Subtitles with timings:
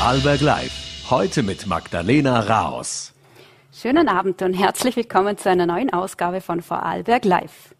[0.00, 1.10] Vorarlberg Live.
[1.10, 3.12] Heute mit Magdalena Raos.
[3.70, 7.74] Schönen Abend und herzlich willkommen zu einer neuen Ausgabe von Vorarlberg Live.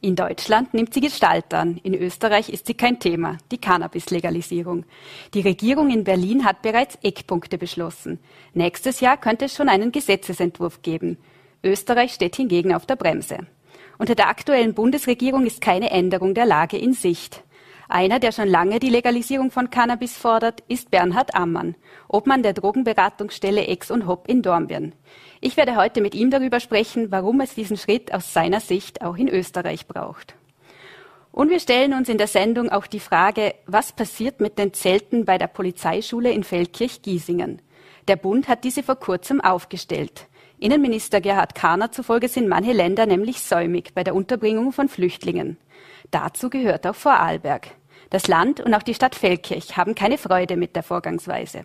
[0.00, 1.76] In Deutschland nimmt sie Gestalt an.
[1.84, 4.84] In Österreich ist sie kein Thema, die Cannabis-Legalisierung.
[5.32, 8.18] Die Regierung in Berlin hat bereits Eckpunkte beschlossen.
[8.52, 11.18] Nächstes Jahr könnte es schon einen Gesetzesentwurf geben.
[11.62, 13.46] Österreich steht hingegen auf der Bremse.
[13.96, 17.44] Unter der aktuellen Bundesregierung ist keine Änderung der Lage in Sicht.
[17.92, 21.74] Einer, der schon lange die Legalisierung von Cannabis fordert, ist Bernhard Ammann,
[22.06, 24.92] Obmann der Drogenberatungsstelle Ex und Hop in Dornbirn.
[25.40, 29.16] Ich werde heute mit ihm darüber sprechen, warum es diesen Schritt aus seiner Sicht auch
[29.16, 30.36] in Österreich braucht.
[31.32, 35.24] Und wir stellen uns in der Sendung auch die Frage, was passiert mit den Zelten
[35.24, 37.60] bei der Polizeischule in Feldkirch-Giesingen?
[38.06, 40.28] Der Bund hat diese vor kurzem aufgestellt.
[40.60, 45.56] Innenminister Gerhard Kahner zufolge sind manche Länder nämlich säumig bei der Unterbringung von Flüchtlingen.
[46.12, 47.79] Dazu gehört auch Vorarlberg.
[48.10, 51.64] Das Land und auch die Stadt Feldkirch haben keine Freude mit der Vorgangsweise.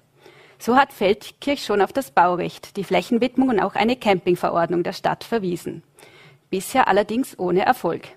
[0.58, 5.24] So hat Feldkirch schon auf das Baurecht, die Flächenwidmung und auch eine Campingverordnung der Stadt
[5.24, 5.84] verwiesen.
[6.50, 8.08] Bisher allerdings ohne Erfolg.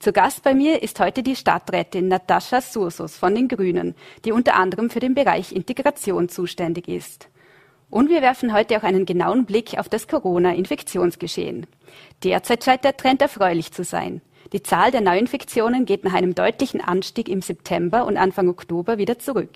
[0.00, 3.94] Zu Gast bei mir ist heute die Stadträtin Natascha Sursus von den Grünen,
[4.24, 7.28] die unter anderem für den Bereich Integration zuständig ist.
[7.90, 11.66] Und wir werfen heute auch einen genauen Blick auf das Corona-Infektionsgeschehen.
[12.24, 14.22] Derzeit scheint der Trend erfreulich zu sein.
[14.52, 19.18] Die Zahl der Neuinfektionen geht nach einem deutlichen Anstieg im September und Anfang Oktober wieder
[19.18, 19.50] zurück.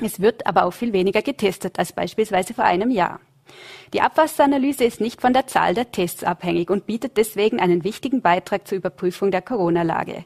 [0.00, 3.20] Es wird aber auch viel weniger getestet als beispielsweise vor einem Jahr.
[3.92, 8.22] Die Abwasseranalyse ist nicht von der Zahl der Tests abhängig und bietet deswegen einen wichtigen
[8.22, 10.24] Beitrag zur Überprüfung der Corona-Lage.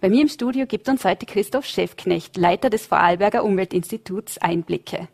[0.00, 5.08] Bei mir im Studio gibt uns heute Christoph Schäfknecht, Leiter des Vorarlberger Umweltinstituts, Einblicke.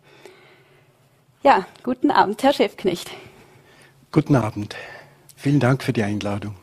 [1.43, 3.11] Ja, guten Abend, Herr Schäfknecht.
[4.13, 4.77] Guten Abend.
[5.37, 6.55] Vielen Dank für die Einladung.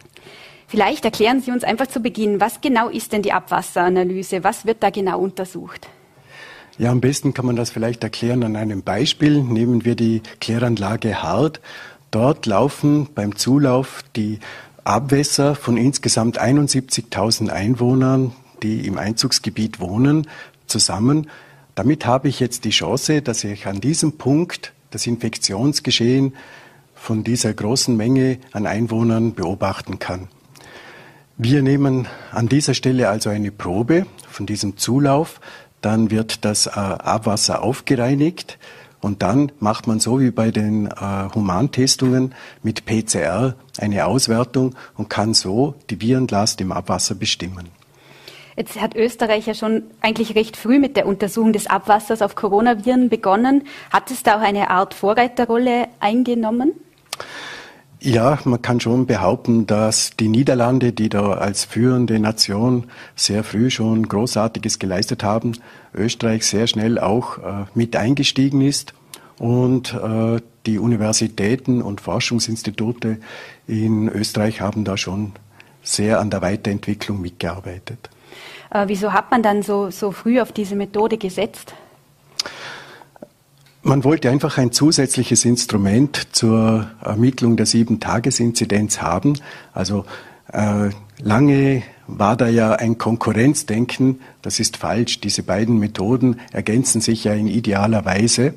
[0.67, 4.43] Vielleicht erklären Sie uns einfach zu Beginn, was genau ist denn die Abwasseranalyse?
[4.43, 5.87] Was wird da genau untersucht?
[6.77, 9.41] Ja, am besten kann man das vielleicht erklären an einem Beispiel.
[9.41, 11.61] Nehmen wir die Kläranlage Hart.
[12.11, 14.39] Dort laufen beim Zulauf die
[14.83, 20.27] Abwässer von insgesamt 71.000 Einwohnern, die im Einzugsgebiet wohnen,
[20.67, 21.29] zusammen.
[21.75, 26.33] Damit habe ich jetzt die Chance, dass ich an diesem Punkt das Infektionsgeschehen
[26.93, 30.27] von dieser großen Menge an Einwohnern beobachten kann.
[31.37, 35.41] Wir nehmen an dieser Stelle also eine Probe von diesem Zulauf.
[35.81, 38.57] Dann wird das äh, Abwasser aufgereinigt
[39.01, 45.09] und dann macht man so wie bei den äh, Humantestungen mit PCR eine Auswertung und
[45.09, 47.67] kann so die Virenlast im Abwasser bestimmen.
[48.55, 53.09] Jetzt hat Österreich ja schon eigentlich recht früh mit der Untersuchung des Abwassers auf Coronaviren
[53.09, 53.63] begonnen.
[53.91, 56.71] Hat es da auch eine Art Vorreiterrolle eingenommen?
[58.05, 62.83] Ja, man kann schon behaupten, dass die Niederlande, die da als führende Nation
[63.15, 65.53] sehr früh schon Großartiges geleistet haben,
[65.91, 68.93] Österreich sehr schnell auch äh, mit eingestiegen ist
[69.39, 73.17] und äh, die Universitäten und Forschungsinstitute
[73.65, 75.31] in Österreich haben da schon
[75.81, 78.11] sehr an der Weiterentwicklung mitgearbeitet.
[78.69, 81.73] Äh, wieso hat man dann so, so früh auf diese Methode gesetzt?
[83.87, 89.37] Man wollte einfach ein zusätzliches Instrument zur Ermittlung der Sieben-Tages-Inzidenz haben.
[89.73, 90.05] Also
[90.51, 90.89] äh,
[91.21, 94.21] lange war da ja ein Konkurrenzdenken.
[94.41, 95.21] Das ist falsch.
[95.21, 98.55] Diese beiden Methoden ergänzen sich ja in idealer Weise.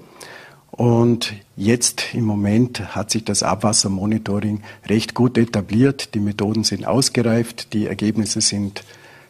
[0.70, 6.14] Und jetzt im Moment hat sich das Abwassermonitoring recht gut etabliert.
[6.14, 8.82] Die Methoden sind ausgereift, die Ergebnisse sind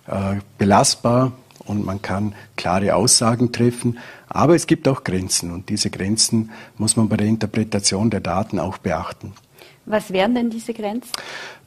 [0.07, 1.33] äh, belastbar
[1.69, 3.99] und man kann klare Aussagen treffen.
[4.29, 8.59] Aber es gibt auch Grenzen und diese Grenzen muss man bei der Interpretation der Daten
[8.59, 9.33] auch beachten.
[9.87, 11.11] Was wären denn diese Grenzen?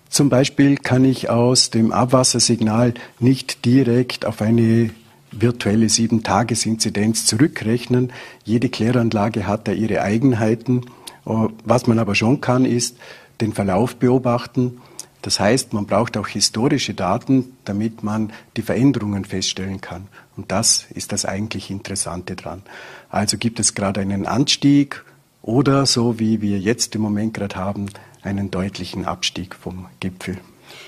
[0.09, 4.89] Zum Beispiel kann ich aus dem Abwassersignal nicht direkt auf eine
[5.31, 8.11] virtuelle Sieben-Tages-Inzidenz zurückrechnen.
[8.43, 10.81] Jede Kläranlage hat da ihre Eigenheiten.
[11.23, 12.97] Was man aber schon kann, ist
[13.39, 14.81] den Verlauf beobachten
[15.21, 20.07] das heißt, man braucht auch historische Daten, damit man die Veränderungen feststellen kann.
[20.35, 22.63] Und das ist das eigentlich Interessante dran.
[23.09, 25.03] Also gibt es gerade einen Anstieg
[25.41, 27.87] oder so wie wir jetzt im Moment gerade haben,
[28.23, 30.37] einen deutlichen Abstieg vom Gipfel.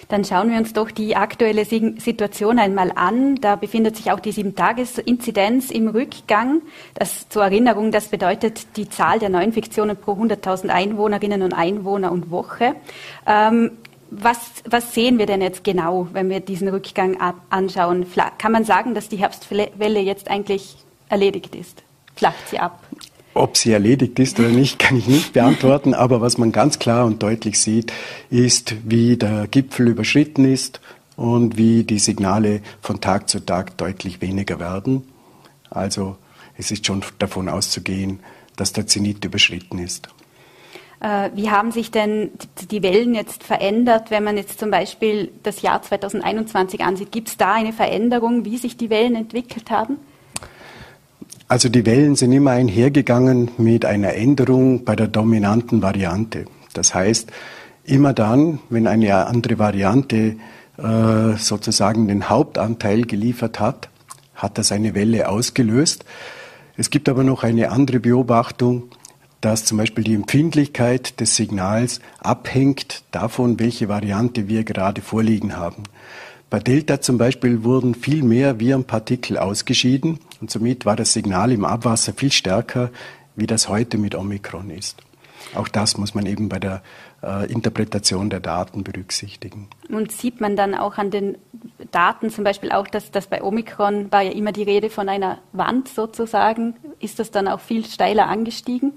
[0.08, 3.36] Dann schauen wir uns doch die aktuelle Situation einmal an.
[3.36, 6.62] Da befindet sich auch die Sieben-Tages-Inzidenz im Rückgang.
[6.94, 12.32] Das, zur Erinnerung, das bedeutet die Zahl der Neuinfektionen pro 100.000 Einwohnerinnen und Einwohner und
[12.32, 12.76] Woche.
[13.26, 13.72] Ähm,
[14.22, 14.38] was,
[14.70, 17.18] was sehen wir denn jetzt genau, wenn wir diesen Rückgang
[17.50, 18.06] anschauen?
[18.38, 20.76] Kann man sagen, dass die Herbstwelle jetzt eigentlich
[21.10, 21.84] erledigt ist?
[22.16, 22.84] Flacht sie ab?
[23.34, 25.96] Ob sie erledigt ist oder nicht, kann ich nicht beantworten.
[25.96, 27.92] Aber was man ganz klar und deutlich sieht,
[28.30, 30.82] ist, wie der Gipfel überschritten ist
[31.16, 35.08] und wie die Signale von Tag zu Tag deutlich weniger werden.
[35.72, 36.18] Also
[36.58, 38.20] es ist schon davon auszugehen,
[38.56, 40.10] dass der Zenit überschritten ist.
[41.04, 42.32] Äh, wie haben sich denn
[42.72, 47.12] die Wellen jetzt verändert, wenn man jetzt zum Beispiel das Jahr 2021 ansieht?
[47.12, 49.98] Gibt es da eine Veränderung, wie sich die Wellen entwickelt haben?
[51.50, 56.46] Also die Wellen sind immer einhergegangen mit einer Änderung bei der dominanten Variante.
[56.74, 57.32] Das heißt,
[57.84, 60.38] immer dann, wenn eine andere Variante
[60.78, 63.90] äh, sozusagen den Hauptanteil geliefert hat,
[64.36, 66.06] hat das eine Welle ausgelöst.
[66.78, 68.84] Es gibt aber noch eine andere Beobachtung,
[69.44, 75.84] dass zum Beispiel die Empfindlichkeit des Signals abhängt davon, welche Variante wir gerade vorliegen haben.
[76.50, 81.66] Bei Delta zum Beispiel wurden viel mehr Virenpartikel ausgeschieden und somit war das Signal im
[81.66, 82.90] Abwasser viel stärker,
[83.36, 85.02] wie das heute mit Omikron ist.
[85.56, 86.82] Auch das muss man eben bei der
[87.22, 89.68] äh, Interpretation der Daten berücksichtigen.
[89.90, 91.38] Und sieht man dann auch an den
[91.92, 95.40] Daten zum Beispiel auch, dass, dass bei Omikron war ja immer die Rede von einer
[95.52, 96.76] Wand sozusagen.
[97.00, 98.94] Ist das dann auch viel steiler angestiegen?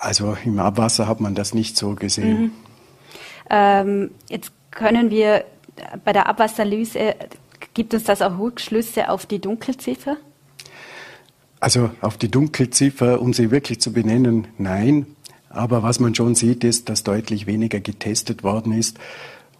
[0.00, 2.40] Also im Abwasser hat man das nicht so gesehen.
[2.40, 2.52] Mhm.
[3.50, 5.44] Ähm, jetzt können wir
[6.04, 7.14] bei der Abwasserlyse,
[7.74, 10.16] gibt uns das auch Rückschlüsse auf die Dunkelziffer?
[11.60, 15.06] Also auf die Dunkelziffer, um sie wirklich zu benennen, nein.
[15.50, 18.98] Aber was man schon sieht, ist, dass deutlich weniger getestet worden ist.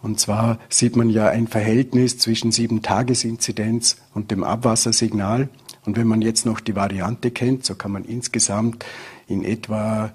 [0.01, 5.49] Und zwar sieht man ja ein Verhältnis zwischen sieben Tagesinzidenz und dem Abwassersignal.
[5.85, 8.83] Und wenn man jetzt noch die Variante kennt, so kann man insgesamt
[9.27, 10.11] in etwa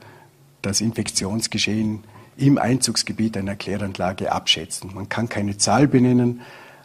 [0.66, 2.04] das Infektionsgeschehen
[2.36, 4.90] im Einzugsgebiet einer Kläranlage abschätzen.
[4.94, 6.42] Man kann keine Zahl benennen,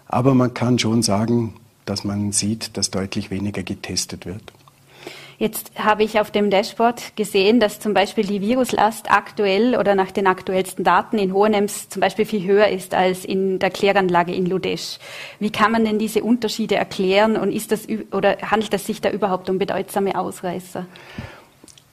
[0.07, 1.55] aber man kann schon sagen,
[1.85, 4.53] dass man sieht, dass deutlich weniger getestet wird.
[5.39, 10.11] Jetzt habe ich auf dem Dashboard gesehen, dass zum Beispiel die Viruslast aktuell oder nach
[10.11, 14.45] den aktuellsten Daten in Hohenems zum Beispiel viel höher ist als in der Kläranlage in
[14.45, 14.99] Ludesch.
[15.39, 19.09] Wie kann man denn diese Unterschiede erklären und ist das oder handelt es sich da
[19.09, 20.85] überhaupt um bedeutsame Ausreißer?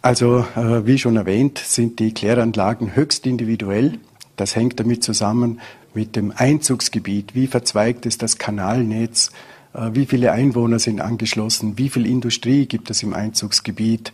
[0.01, 3.99] Also, äh, wie schon erwähnt, sind die Kläranlagen höchst individuell.
[4.37, 5.61] Das hängt damit zusammen
[5.93, 7.35] mit dem Einzugsgebiet.
[7.35, 9.33] Wie verzweigt ist das Kanalnetz?
[9.75, 11.79] Äh, wie viele Einwohner sind angeschlossen?
[11.79, 14.13] Wie viel Industrie gibt es im Einzugsgebiet?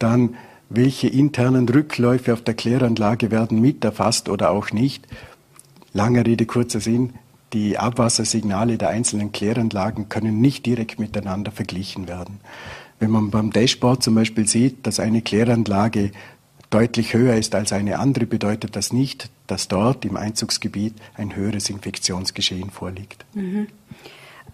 [0.00, 0.34] Dann,
[0.68, 5.06] welche internen Rückläufe auf der Kläranlage werden mit erfasst oder auch nicht?
[5.92, 7.12] Lange Rede, kurzer Sinn.
[7.52, 12.40] Die Abwassersignale der einzelnen Kläranlagen können nicht direkt miteinander verglichen werden.
[13.00, 16.12] Wenn man beim Dashboard zum Beispiel sieht, dass eine Kläranlage
[16.68, 21.68] deutlich höher ist als eine andere, bedeutet das nicht, dass dort im Einzugsgebiet ein höheres
[21.70, 23.24] Infektionsgeschehen vorliegt.
[23.34, 23.66] Mhm.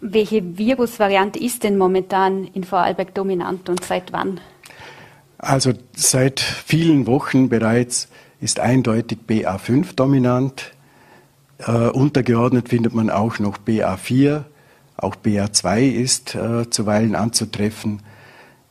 [0.00, 4.40] Welche Virusvariante ist denn momentan in Vorarlberg dominant und seit wann?
[5.38, 8.08] Also seit vielen Wochen bereits
[8.40, 10.72] ist eindeutig BA5 dominant.
[11.58, 14.44] Äh, untergeordnet findet man auch noch BA4.
[14.96, 18.00] Auch BA2 ist äh, zuweilen anzutreffen.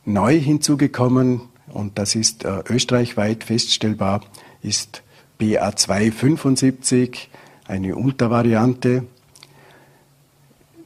[0.06, 4.22] Neu hinzugekommen, und das ist äh, österreichweit feststellbar,
[4.62, 5.02] ist
[5.40, 7.28] BA275,
[7.68, 9.06] eine Untervariante,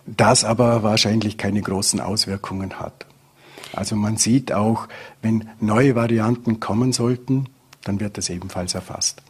[0.06, 3.06] das aber wahrscheinlich keine großen Auswirkungen hat.
[3.74, 4.88] Also man sieht auch,
[5.22, 7.48] wenn neue Varianten kommen sollten,
[7.84, 9.22] dann wird das ebenfalls erfasst.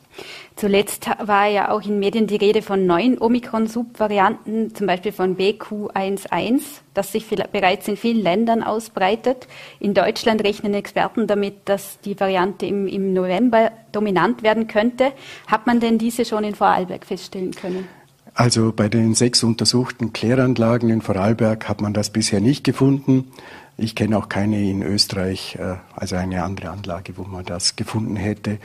[0.56, 6.62] Zuletzt war ja auch in Medien die Rede von neuen Omikron-Subvarianten, zum Beispiel von BQ11,
[6.94, 9.48] das sich bereits in vielen Ländern ausbreitet.
[9.80, 15.14] In Deutschland rechnen Experten damit, dass die Variante im, im November dominant werden könnte.
[15.48, 17.88] Hat man denn diese schon in Vorarlberg feststellen können?
[18.34, 23.32] Also bei den sechs untersuchten Kläranlagen in Vorarlberg hat man das bisher nicht gefunden.
[23.78, 28.16] Ich kenne auch keine in Österreich, äh, also eine andere Anlage, wo man das gefunden
[28.16, 28.60] hätte.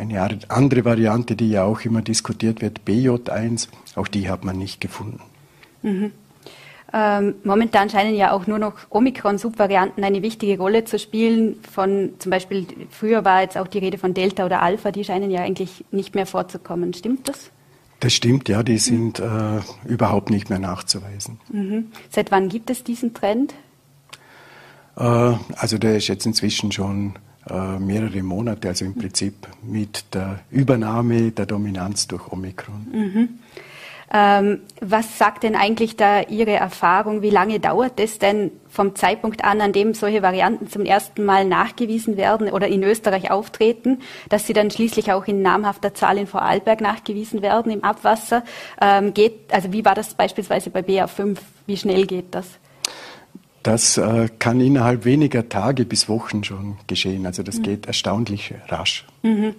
[0.00, 4.80] Eine andere Variante, die ja auch immer diskutiert wird, BJ1, auch die hat man nicht
[4.80, 5.20] gefunden.
[5.82, 6.12] Mhm.
[6.92, 11.56] Ähm, momentan scheinen ja auch nur noch Omikron-Subvarianten eine wichtige Rolle zu spielen.
[11.70, 15.30] Von zum Beispiel früher war jetzt auch die Rede von Delta oder Alpha, die scheinen
[15.30, 16.94] ja eigentlich nicht mehr vorzukommen.
[16.94, 17.50] Stimmt das?
[18.00, 21.38] Das stimmt, ja, die sind äh, überhaupt nicht mehr nachzuweisen.
[21.52, 21.92] Mhm.
[22.08, 23.52] Seit wann gibt es diesen Trend?
[24.96, 27.16] Äh, also der ist jetzt inzwischen schon
[27.50, 32.86] äh, mehrere Monate, also im Prinzip mit der Übernahme der Dominanz durch Omikron.
[32.92, 33.28] Mhm.
[34.12, 37.22] Ähm, was sagt denn eigentlich da Ihre Erfahrung?
[37.22, 41.44] Wie lange dauert es denn vom Zeitpunkt an, an dem solche Varianten zum ersten Mal
[41.44, 46.26] nachgewiesen werden oder in Österreich auftreten, dass sie dann schließlich auch in namhafter Zahl in
[46.26, 48.42] Vorarlberg nachgewiesen werden im Abwasser?
[48.80, 51.38] Ähm, geht, also wie war das beispielsweise bei BA5?
[51.66, 52.46] Wie schnell geht das?
[53.62, 57.26] Das äh, kann innerhalb weniger Tage bis Wochen schon geschehen.
[57.26, 57.62] Also das mhm.
[57.62, 59.06] geht erstaunlich rasch.
[59.22, 59.54] Mhm.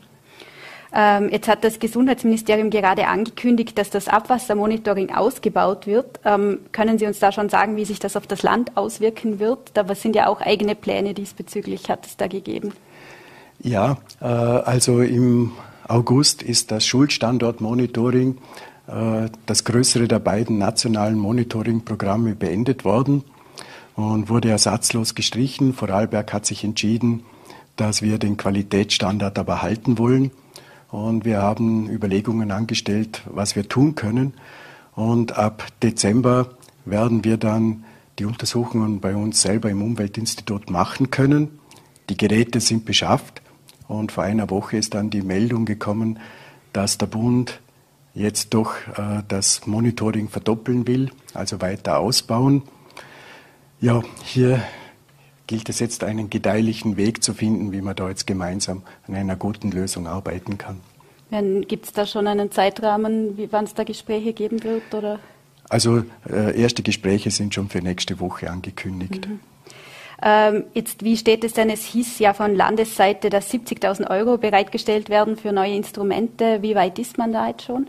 [0.94, 6.20] Ähm, jetzt hat das Gesundheitsministerium gerade angekündigt, dass das Abwassermonitoring ausgebaut wird.
[6.26, 9.72] Ähm, können Sie uns da schon sagen, wie sich das auf das Land auswirken wird?
[9.74, 12.74] Da sind ja auch eigene Pläne diesbezüglich, hat es da gegeben.
[13.62, 15.54] Ja, äh, also im
[15.88, 18.38] August ist das Schulstandortmonitoring,
[18.88, 23.24] äh, das größere der beiden nationalen Monitoringprogramme, beendet worden
[24.02, 25.74] und wurde ersatzlos gestrichen.
[25.74, 27.24] Vorarlberg hat sich entschieden,
[27.76, 30.32] dass wir den Qualitätsstandard aber halten wollen.
[30.90, 34.34] Und wir haben Überlegungen angestellt, was wir tun können.
[34.94, 36.50] Und ab Dezember
[36.84, 37.86] werden wir dann
[38.20, 41.60] die Untersuchungen bei uns selber im Umweltinstitut machen können.
[42.10, 43.42] Die Geräte sind beschafft
[43.88, 46.20] und vor einer Woche ist dann die Meldung gekommen,
[46.74, 47.62] dass der Bund
[48.14, 52.64] jetzt doch äh, das Monitoring verdoppeln will, also weiter ausbauen.
[53.82, 54.62] Ja, hier
[55.48, 59.36] gilt es jetzt, einen gedeihlichen Weg zu finden, wie man da jetzt gemeinsam an einer
[59.36, 60.80] guten Lösung arbeiten kann.
[61.68, 64.94] Gibt es da schon einen Zeitrahmen, wann es da Gespräche geben wird?
[64.94, 65.20] Oder?
[65.68, 69.28] Also äh, erste Gespräche sind schon für nächste Woche angekündigt.
[69.28, 69.40] Mhm.
[70.22, 71.70] Ähm, jetzt, wie steht es denn?
[71.70, 76.62] Es hieß ja von Landesseite, dass 70.000 Euro bereitgestellt werden für neue Instrumente.
[76.62, 77.88] Wie weit ist man da jetzt schon?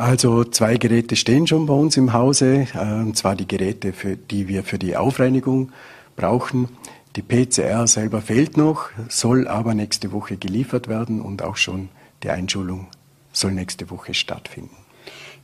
[0.00, 4.16] Also zwei Geräte stehen schon bei uns im Hause, äh, und zwar die Geräte, für,
[4.16, 5.72] die wir für die Aufreinigung
[6.16, 6.70] brauchen.
[7.16, 11.90] Die PCR selber fehlt noch, soll aber nächste Woche geliefert werden und auch schon
[12.22, 12.86] die Einschulung
[13.34, 14.74] soll nächste Woche stattfinden.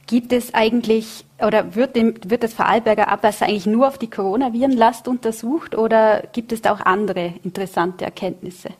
[0.07, 5.07] Gibt es eigentlich oder wird, dem, wird das Vorarlberger Abwasser eigentlich nur auf die Coronavirenlast
[5.07, 8.71] untersucht oder gibt es da auch andere interessante Erkenntnisse?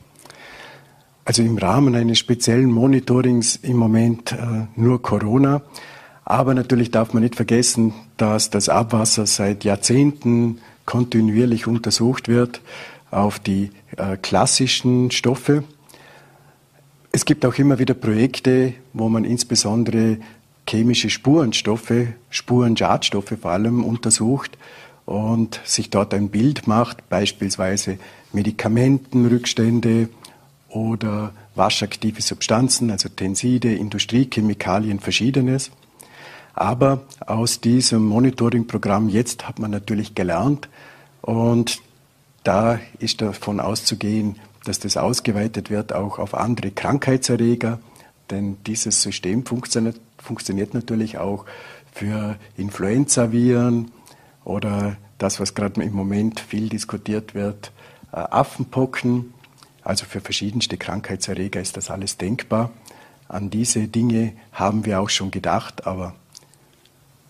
[1.27, 5.61] Also im Rahmen eines speziellen Monitorings im Moment äh, nur Corona.
[6.23, 12.61] Aber natürlich darf man nicht vergessen, dass das Abwasser seit Jahrzehnten kontinuierlich untersucht wird
[13.11, 15.65] auf die äh, klassischen Stoffe.
[17.11, 20.19] Es gibt auch immer wieder Projekte, wo man insbesondere
[20.65, 24.57] chemische Spurenstoffe, Spurenschadstoffe vor allem untersucht
[25.05, 27.97] und sich dort ein Bild macht, beispielsweise
[28.31, 30.07] Medikamentenrückstände
[30.69, 35.71] oder waschaktive Substanzen, also Tenside, Industriechemikalien, verschiedenes.
[36.53, 40.69] Aber aus diesem Monitoring-Programm jetzt hat man natürlich gelernt
[41.21, 41.81] und
[42.43, 47.79] da ist davon auszugehen, dass das ausgeweitet wird auch auf andere Krankheitserreger,
[48.29, 51.45] denn dieses System funktioniert, funktioniert natürlich auch
[51.93, 53.91] für Influenzaviren
[54.43, 57.71] oder das, was gerade im Moment viel diskutiert wird,
[58.11, 59.33] äh, Affenpocken.
[59.87, 62.71] Also für verschiedenste Krankheitserreger ist das alles denkbar.
[63.29, 66.13] An diese Dinge haben wir auch schon gedacht, aber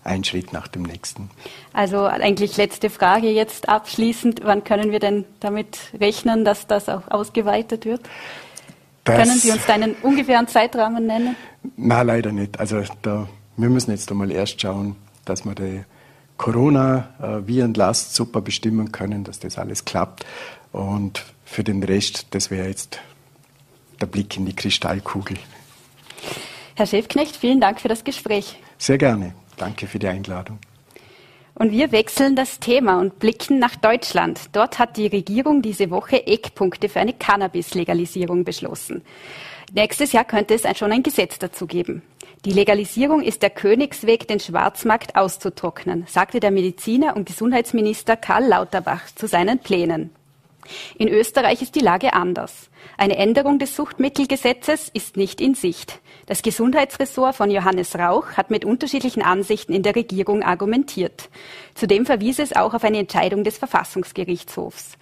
[0.02, 1.30] ein Schritt nach dem nächsten.
[1.72, 4.40] Also eigentlich letzte Frage jetzt abschließend.
[4.42, 8.00] Wann können wir denn damit rechnen, dass das auch ausgeweitet wird?
[9.04, 11.36] Das können Sie uns da einen ungefähren Zeitrahmen nennen?
[11.76, 12.58] Na, leider nicht.
[12.58, 15.84] Also da, wir müssen jetzt einmal erst schauen, dass wir die
[16.38, 20.24] Corona-Virenlast super bestimmen können, dass das alles klappt.
[20.72, 23.00] Und für den Rest, das wäre jetzt
[24.00, 25.36] der Blick in die Kristallkugel.
[26.76, 28.58] Herr Schäfknecht, vielen Dank für das Gespräch.
[28.78, 29.34] Sehr gerne.
[29.56, 30.58] Danke für die Einladung.
[31.54, 34.50] Und wir wechseln das Thema und blicken nach Deutschland.
[34.52, 39.02] Dort hat die Regierung diese Woche Eckpunkte für eine Cannabis-Legalisierung beschlossen.
[39.72, 42.02] Nächstes Jahr könnte es schon ein Gesetz dazu geben.
[42.44, 49.06] Die Legalisierung ist der Königsweg, den Schwarzmarkt auszutrocknen, sagte der Mediziner und Gesundheitsminister Karl Lauterbach
[49.14, 50.10] zu seinen Plänen.
[50.96, 52.70] In Österreich ist die Lage anders.
[52.96, 56.00] Eine Änderung des Suchtmittelgesetzes ist nicht in Sicht.
[56.26, 61.30] Das Gesundheitsressort von Johannes Rauch hat mit unterschiedlichen Ansichten in der Regierung argumentiert.
[61.74, 64.98] Zudem verwies es auch auf eine Entscheidung des Verfassungsgerichtshofs.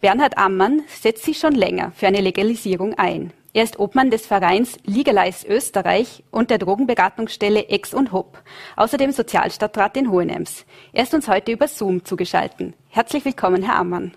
[0.00, 3.32] Bernhard Ammann setzt sich schon länger für eine Legalisierung ein.
[3.56, 8.42] Er ist Obmann des Vereins Legalize Österreich und der Drogenberatungsstelle Ex und Hop,
[8.76, 10.66] außerdem Sozialstadtrat in Hohenems.
[10.92, 12.74] Er ist uns heute über Zoom zugeschaltet.
[12.90, 14.12] Herzlich willkommen, Herr Ammann.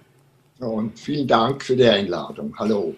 [0.60, 2.53] Und vielen Dank für die Einladung.
[2.60, 2.93] Hallo.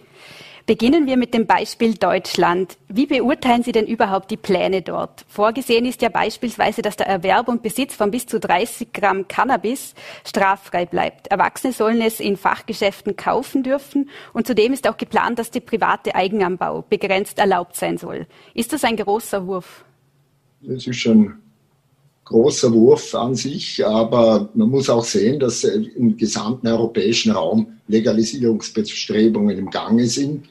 [0.64, 2.78] Beginnen wir mit dem Beispiel Deutschland.
[2.88, 5.24] Wie beurteilen Sie denn überhaupt die Pläne dort?
[5.26, 9.94] Vorgesehen ist ja beispielsweise, dass der Erwerb und Besitz von bis zu 30 Gramm Cannabis
[10.24, 11.26] straffrei bleibt.
[11.26, 16.14] Erwachsene sollen es in Fachgeschäften kaufen dürfen und zudem ist auch geplant, dass der private
[16.14, 18.26] Eigenanbau begrenzt erlaubt sein soll.
[18.54, 19.84] Ist das ein großer Wurf?
[20.60, 21.41] Das ist schon
[22.24, 29.58] großer Wurf an sich, aber man muss auch sehen, dass im gesamten europäischen Raum Legalisierungsbestrebungen
[29.58, 30.46] im Gange sind.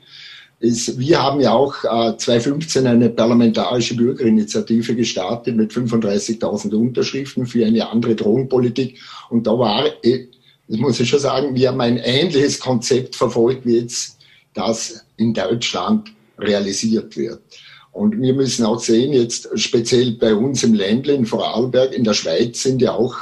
[0.60, 7.66] Ist, wir haben ja auch äh, 2015 eine parlamentarische Bürgerinitiative gestartet mit 35.000 Unterschriften für
[7.66, 9.00] eine andere Drogenpolitik.
[9.32, 10.28] Und da war, äh,
[10.68, 14.20] das muss ich schon sagen, wir haben ein ähnliches Konzept verfolgt wie jetzt
[14.54, 17.42] das in Deutschland realisiert wird.
[17.91, 22.13] Und wir müssen auch sehen, jetzt speziell bei uns im Ländle in Vorarlberg, in der
[22.13, 23.15] Schweiz sind ja auch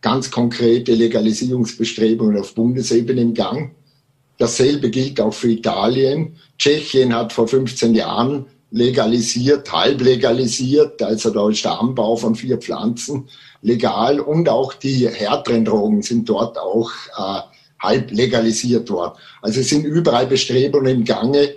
[0.00, 3.74] ganz konkrete Legalisierungsbestrebungen auf Bundesebene im Gang.
[4.38, 6.36] Dasselbe gilt auch für Italien.
[6.58, 12.58] Tschechien hat vor 15 Jahren legalisiert, halb legalisiert, also da ist der Anbau von vier
[12.58, 13.28] Pflanzen
[13.62, 17.40] legal und auch die härteren Drogen sind dort auch äh,
[17.80, 19.14] halb legalisiert worden.
[19.40, 21.55] Also es sind überall Bestrebungen im Gange,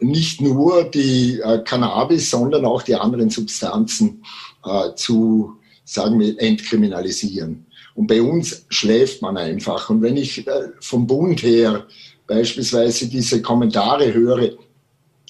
[0.00, 4.24] nicht nur die äh, Cannabis, sondern auch die anderen Substanzen
[4.64, 5.52] äh, zu,
[5.84, 7.66] sagen wir, entkriminalisieren.
[7.94, 9.88] Und bei uns schläft man einfach.
[9.90, 11.86] Und wenn ich äh, vom Bund her
[12.26, 14.50] beispielsweise diese Kommentare höre,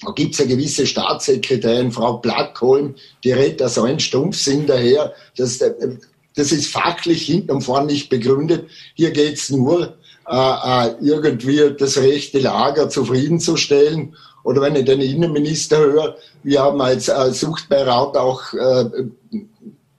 [0.01, 5.13] da gibt es ja gewisse Staatssekretärin, Frau Blackholm, die redet da so ein Stumpfsinn daher.
[5.37, 5.97] Das, äh,
[6.35, 8.67] das ist fachlich hinten und vorne nicht begründet.
[8.95, 14.15] Hier geht's nur äh, äh, irgendwie das rechte Lager zufriedenzustellen.
[14.45, 18.85] Oder wenn ich den Innenminister höre, wir haben als äh, Suchtbeirat auch äh,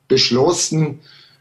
[0.07, 1.01] beschlossen,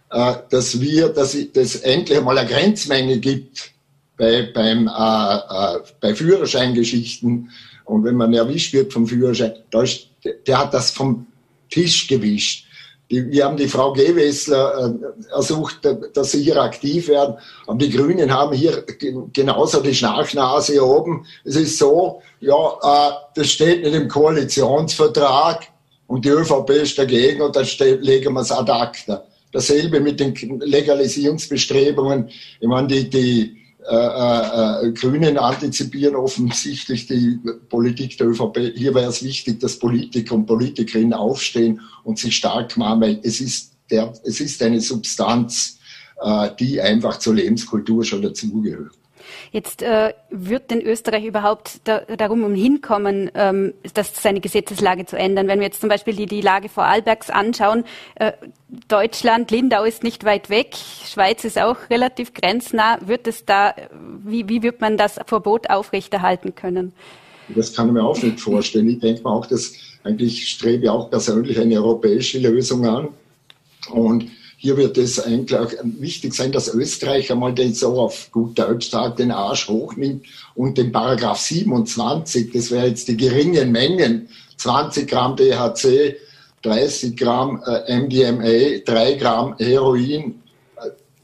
[0.09, 3.71] äh, dass wir, dass es endlich mal eine Grenzmenge gibt
[4.17, 7.51] bei, beim, äh, äh, bei Führerscheingeschichten.
[7.85, 10.07] Und wenn man erwischt wird vom Führerschein, ist,
[10.47, 11.27] der hat das vom
[11.69, 12.64] Tisch gewischt.
[13.07, 15.81] Wir haben die Frau Gewessler äh, ersucht,
[16.13, 17.35] dass sie hier aktiv werden.
[17.67, 18.83] Aber die Grünen haben hier
[19.31, 21.25] genauso die Schnarchnase oben.
[21.43, 25.67] Es ist so, ja, äh, das steht nicht im Koalitionsvertrag
[26.07, 29.23] und die ÖVP ist dagegen und dann steht, legen wir es ad acta.
[29.51, 32.29] Dasselbe mit den Legalisierungsbestrebungen.
[32.59, 37.39] Ich meine, die, die äh, äh, äh, Grünen antizipieren offensichtlich die
[37.69, 38.73] Politik der ÖVP.
[38.75, 43.39] Hier wäre es wichtig, dass Politiker und Politikerinnen aufstehen und sich stark machen, weil es
[43.39, 45.77] ist, der, es ist eine Substanz,
[46.19, 48.91] äh, die einfach zur Lebenskultur schon dazugehört.
[49.51, 55.47] Jetzt äh, wird denn Österreich überhaupt da, darum umhinkommen, ähm, das, seine Gesetzeslage zu ändern?
[55.47, 57.83] Wenn wir jetzt zum Beispiel die, die Lage Vorarlbergs anschauen,
[58.15, 58.33] äh,
[58.87, 62.97] Deutschland, Lindau ist nicht weit weg, Schweiz ist auch relativ grenznah.
[63.05, 63.73] Wird es da,
[64.23, 66.93] wie, wie wird man das Verbot aufrechterhalten können?
[67.49, 68.89] Das kann ich mir auch nicht vorstellen.
[68.89, 69.73] Ich denke mir auch, dass
[70.03, 73.09] eigentlich strebe ich auch persönlich eine europäische Lösung an.
[73.91, 78.89] Und hier wird es eigentlich wichtig sein, dass Österreich einmal den so auf gut Deutsch
[78.89, 85.07] sagt, den Arsch hochnimmt und den Paragraph 27, das wäre jetzt die geringen Mengen, 20
[85.07, 86.15] Gramm DHC,
[86.61, 90.41] 30 Gramm äh, MDMA, 3 Gramm Heroin,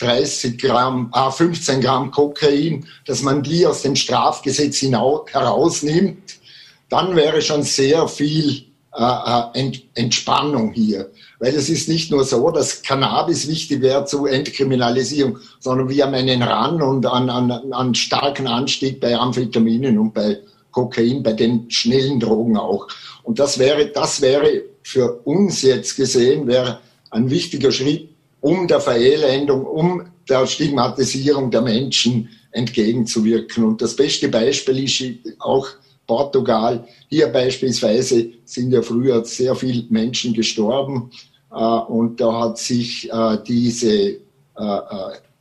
[0.01, 6.39] 30 Gramm, ah, 15 Gramm Kokain, dass man die aus dem Strafgesetz hinaus, herausnimmt,
[6.89, 11.11] dann wäre schon sehr viel äh, äh Entspannung hier.
[11.39, 16.13] Weil es ist nicht nur so, dass Cannabis wichtig wäre zur Entkriminalisierung, sondern wir haben
[16.13, 20.39] einen Ran und an, an, an starken Anstieg bei Amphetaminen und bei
[20.71, 22.87] Kokain, bei den schnellen Drogen auch.
[23.23, 26.79] Und das wäre, das wäre für uns jetzt gesehen, wäre
[27.11, 28.09] ein wichtiger Schritt,
[28.41, 33.63] um der Verelendung, um der Stigmatisierung der Menschen entgegenzuwirken.
[33.63, 35.01] Und das beste Beispiel ist
[35.39, 35.67] auch
[36.11, 36.85] Portugal.
[37.07, 41.09] Hier beispielsweise sind ja früher sehr viele Menschen gestorben
[41.49, 44.17] äh, und da hat sich äh, diese äh,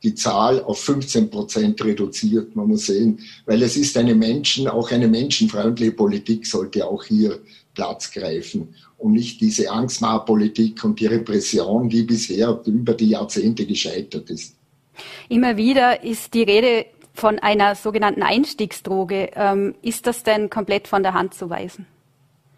[0.04, 2.54] die Zahl auf 15 Prozent reduziert.
[2.54, 7.40] Man muss sehen, weil es ist eine Menschen, auch eine menschenfreundliche Politik sollte auch hier
[7.74, 14.30] Platz greifen und nicht diese Angstmacherpolitik und die Repression, die bisher über die Jahrzehnte gescheitert
[14.30, 14.54] ist.
[15.28, 16.86] Immer wieder ist die Rede
[17.20, 19.30] von einer sogenannten Einstiegsdroge.
[19.36, 21.86] Ähm, ist das denn komplett von der Hand zu weisen?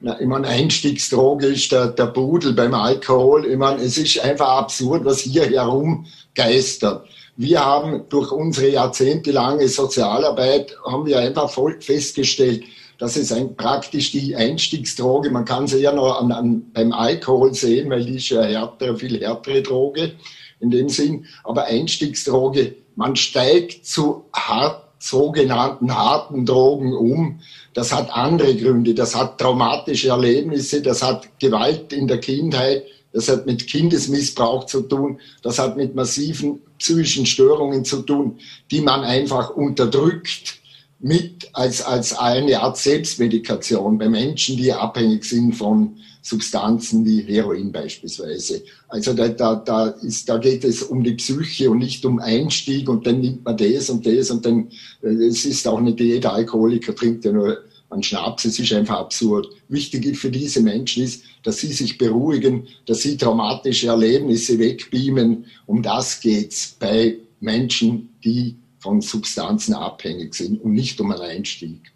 [0.01, 3.47] Na, ich meine, Einstiegsdroge ist der, der Pudel beim Alkohol.
[3.47, 7.07] Ich meine, es ist einfach absurd, was hier herumgeistert.
[7.37, 12.65] Wir haben durch unsere jahrzehntelange Sozialarbeit, haben wir einfach voll festgestellt,
[12.99, 17.55] dass es ein, praktisch die Einstiegsdroge, man kann sie ja noch an, an, beim Alkohol
[17.55, 20.13] sehen, weil die ist ja härtere, viel härtere Droge
[20.61, 27.41] in dem Sinn, aber Einstiegsdroge, man steigt zu hart, sogenannten harten Drogen um,
[27.75, 28.95] das hat andere Gründe.
[28.95, 34.83] Das hat traumatische Erlebnisse, das hat Gewalt in der Kindheit, das hat mit Kindesmissbrauch zu
[34.83, 38.39] tun, das hat mit massiven psychischen Störungen zu tun,
[38.71, 40.62] die man einfach unterdrückt
[41.03, 47.73] mit als, als eine Art Selbstmedikation bei Menschen, die abhängig sind von Substanzen wie Heroin
[47.73, 48.63] beispielsweise.
[48.89, 52.89] Also da, da, da, ist, da geht es um die Psyche und nicht um Einstieg
[52.89, 54.69] und dann nimmt man das und das und dann,
[55.03, 57.59] äh, es ist auch nicht jeder Alkoholiker trinkt ja nur
[57.91, 59.49] einen Schnaps, es ist einfach absurd.
[59.69, 65.47] Wichtig für diese Menschen ist, dass sie sich beruhigen, dass sie traumatische Erlebnisse wegbeamen.
[65.67, 71.93] Um das geht's bei Menschen, die von Substanzen abhängig sind und nicht um einen Einstieg.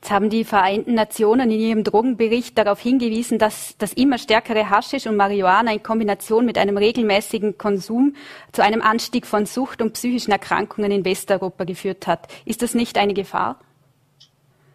[0.00, 5.08] Jetzt haben die Vereinten Nationen in ihrem Drogenbericht darauf hingewiesen, dass das immer stärkere Haschisch
[5.08, 8.14] und Marihuana in Kombination mit einem regelmäßigen Konsum
[8.52, 12.28] zu einem Anstieg von Sucht und psychischen Erkrankungen in Westeuropa geführt hat.
[12.44, 13.58] Ist das nicht eine Gefahr?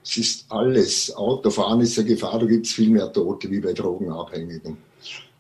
[0.04, 1.16] Es ist alles.
[1.16, 4.78] Autofahren ist eine Gefahr, da gibt es viel mehr Tote wie bei Drogenabhängigen.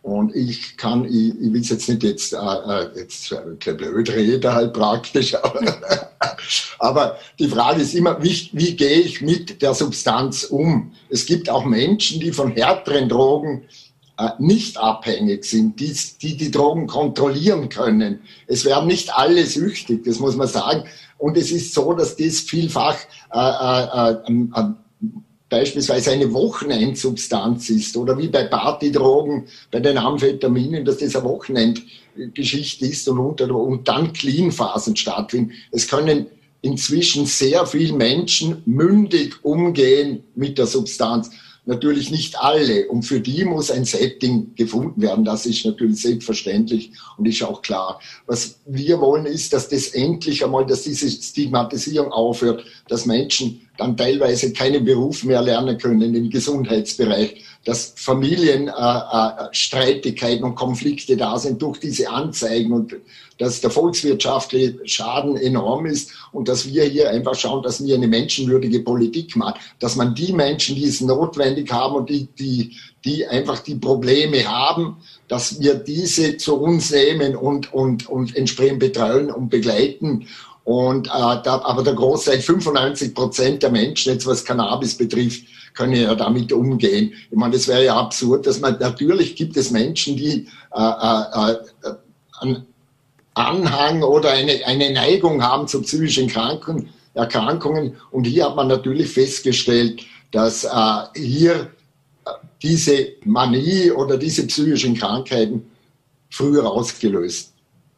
[0.04, 4.10] Und ich kann, ich, ich will es jetzt nicht jetzt, äh, äh jetzt äh, blöd
[4.12, 5.78] reden halt praktisch, aber,
[6.78, 10.92] aber die Frage ist immer, wie, wie gehe ich mit der Substanz um?
[11.10, 13.64] Es gibt auch Menschen, die von härteren Drogen
[14.18, 18.20] äh, nicht abhängig sind, die, die die Drogen kontrollieren können.
[18.46, 20.84] Es werden nicht alle süchtig, das muss man sagen.
[21.18, 22.98] Und es ist so, dass das vielfach
[23.34, 24.64] äh, äh, äh,
[25.54, 32.88] beispielsweise eine Wochenendsubstanz ist oder wie bei Partydrogen, bei den Amphetaminen, dass das eine Wochenendgeschichte
[32.88, 35.52] ist und, unter, und dann Clean-Phasen stattfinden.
[35.72, 36.26] Es können
[36.64, 41.30] inzwischen sehr viele Menschen mündig umgehen mit der Substanz.
[41.66, 42.88] Natürlich nicht alle.
[42.88, 45.24] Und für die muss ein Setting gefunden werden.
[45.24, 48.02] Das ist natürlich selbstverständlich und ist auch klar.
[48.26, 53.96] Was wir wollen ist, dass das endlich einmal, dass diese Stigmatisierung aufhört, dass Menschen dann
[53.98, 61.40] teilweise keinen Beruf mehr lernen können im Gesundheitsbereich, dass Familienstreitigkeiten äh, äh, und Konflikte da
[61.40, 62.96] sind durch diese Anzeigen und
[63.40, 68.08] dass der volkswirtschaftliche Schaden enorm ist und dass wir hier einfach schauen, dass wir eine
[68.08, 73.26] menschenwürdige Politik machen, dass man die Menschen, die es notwendig haben und die, die, die
[73.26, 79.32] einfach die Probleme haben, dass wir diese zu uns nehmen und, und, und entsprechend betreuen
[79.32, 80.28] und begleiten
[80.64, 85.94] und, äh, da, aber der Großteil, 95 Prozent der Menschen, jetzt was Cannabis betrifft, können
[85.94, 87.14] ja damit umgehen.
[87.30, 91.52] Ich meine, das wäre ja absurd, dass man, natürlich gibt es Menschen, die äh, äh,
[91.52, 91.96] äh,
[92.40, 92.66] einen
[93.34, 97.98] Anhang oder eine, eine Neigung haben zu psychischen Kranken, Erkrankungen.
[98.12, 101.72] Und hier hat man natürlich festgestellt, dass äh, hier
[102.26, 105.66] äh, diese Manie oder diese psychischen Krankheiten
[106.30, 107.54] früher ausgelöst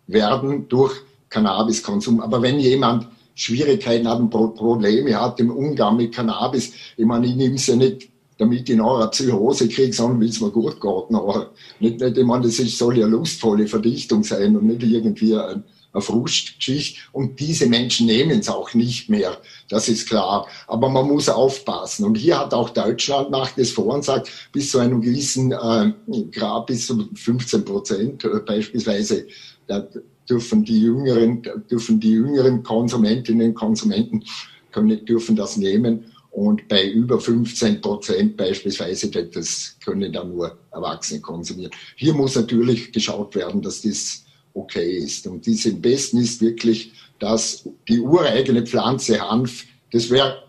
[0.08, 1.05] werden durch
[1.36, 2.22] Cannabiskonsum.
[2.22, 7.56] Aber wenn jemand Schwierigkeiten hat Probleme hat im Umgang mit Cannabis, ich meine, ich nehme
[7.56, 11.04] es ja nicht, damit ich nachher eine Psychose kriege, sondern will es mir gut gehen.
[11.10, 11.52] Nachher.
[11.80, 16.02] Nicht, nicht, ich meine, das soll ja lustvolle Verdichtung sein und nicht irgendwie ein, eine
[16.02, 17.00] Frustgeschichte.
[17.12, 19.38] Und diese Menschen nehmen es auch nicht mehr.
[19.70, 20.48] Das ist klar.
[20.68, 22.06] Aber man muss aufpassen.
[22.06, 25.94] Und hier hat auch Deutschland macht es vor und sagt, bis zu einem gewissen äh,
[26.32, 29.28] Grad, bis zu 15 Prozent äh, beispielsweise,
[29.70, 29.90] der,
[30.30, 34.24] dürfen die jüngeren, dürfen die jüngeren Konsumentinnen und Konsumenten
[34.72, 36.06] können, dürfen das nehmen.
[36.32, 41.72] Und bei über 15 Prozent beispielsweise, das können dann nur Erwachsene konsumieren.
[41.96, 45.28] Hier muss natürlich geschaut werden, dass das okay ist.
[45.28, 50.44] Und dies im besten ist wirklich, dass die ureigene Pflanze Hanf, das wäre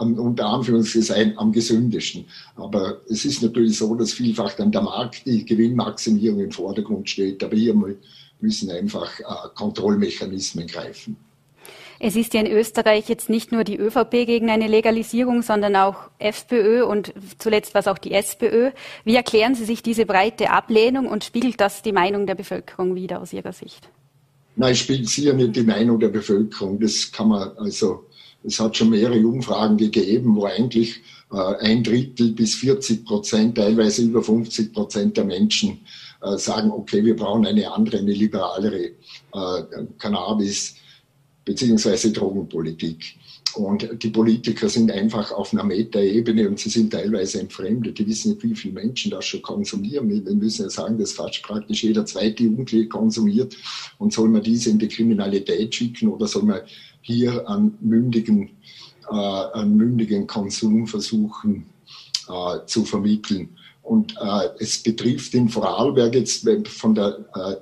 [0.00, 2.24] unter Anführungszeichen am gesündesten.
[2.56, 7.44] Aber es ist natürlich so, dass vielfach dann der Markt, die Gewinnmaximierung im Vordergrund steht.
[7.44, 7.96] Aber hier mal
[8.40, 9.24] müssen einfach äh,
[9.54, 11.16] Kontrollmechanismen greifen.
[12.00, 15.96] Es ist ja in Österreich jetzt nicht nur die ÖVP gegen eine Legalisierung, sondern auch
[16.20, 18.70] FPÖ und zuletzt was auch die SPÖ.
[19.04, 23.20] Wie erklären Sie sich diese breite Ablehnung und spiegelt das die Meinung der Bevölkerung wider
[23.20, 23.88] aus Ihrer Sicht?
[24.54, 26.78] Nein, es spiegelt sicher nicht die Meinung der Bevölkerung.
[26.78, 28.06] Das kann man also,
[28.44, 31.00] es hat schon mehrere Umfragen gegeben, wo eigentlich
[31.32, 35.80] äh, ein Drittel bis 40 Prozent, teilweise über 50 Prozent der Menschen
[36.20, 39.62] sagen, okay, wir brauchen eine andere, eine liberalere äh,
[39.98, 40.74] Cannabis-
[41.48, 42.10] bzw.
[42.10, 43.16] Drogenpolitik.
[43.54, 47.98] Und die Politiker sind einfach auf einer Metaebene und sie sind teilweise entfremdet.
[47.98, 50.08] Die wissen nicht, wie viele Menschen das schon konsumieren.
[50.10, 53.56] Wir müssen ja sagen, dass fast praktisch jeder zweite Jugendliche konsumiert.
[53.96, 56.60] Und soll man diese in die Kriminalität schicken oder soll man
[57.00, 58.50] hier an mündigen,
[59.10, 61.66] äh, an mündigen Konsum versuchen
[62.28, 63.48] äh, zu vermitteln?
[63.88, 67.56] Und äh, es betrifft in Vorarlberg jetzt von der, äh,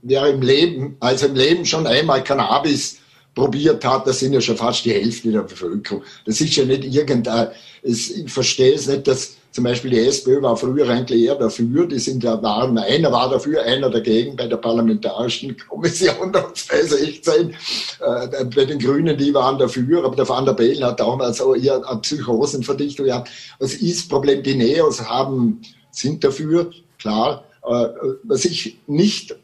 [0.00, 3.00] wer im Leben, also im Leben schon einmal Cannabis
[3.34, 6.02] probiert hat, das sind ja schon fast die Hälfte der Bevölkerung.
[6.24, 7.48] Das ist ja nicht irgendein,
[7.82, 11.86] es, ich verstehe es nicht, dass zum Beispiel die SPÖ war früher eigentlich eher dafür,
[11.86, 17.50] die sind ja, waren, einer war dafür, einer dagegen bei der Parlamentarischen Kommission 2016.
[18.00, 21.32] Äh, bei den Grünen, die waren dafür, aber der Van der Bellen hat auch mal
[21.32, 23.30] so eher eine Psychosenverdichtung gehabt.
[23.58, 24.42] Was ist das Problem?
[24.42, 27.44] Die Neos haben, sind dafür, klar.
[27.66, 27.86] Äh,
[28.24, 29.34] was ich nicht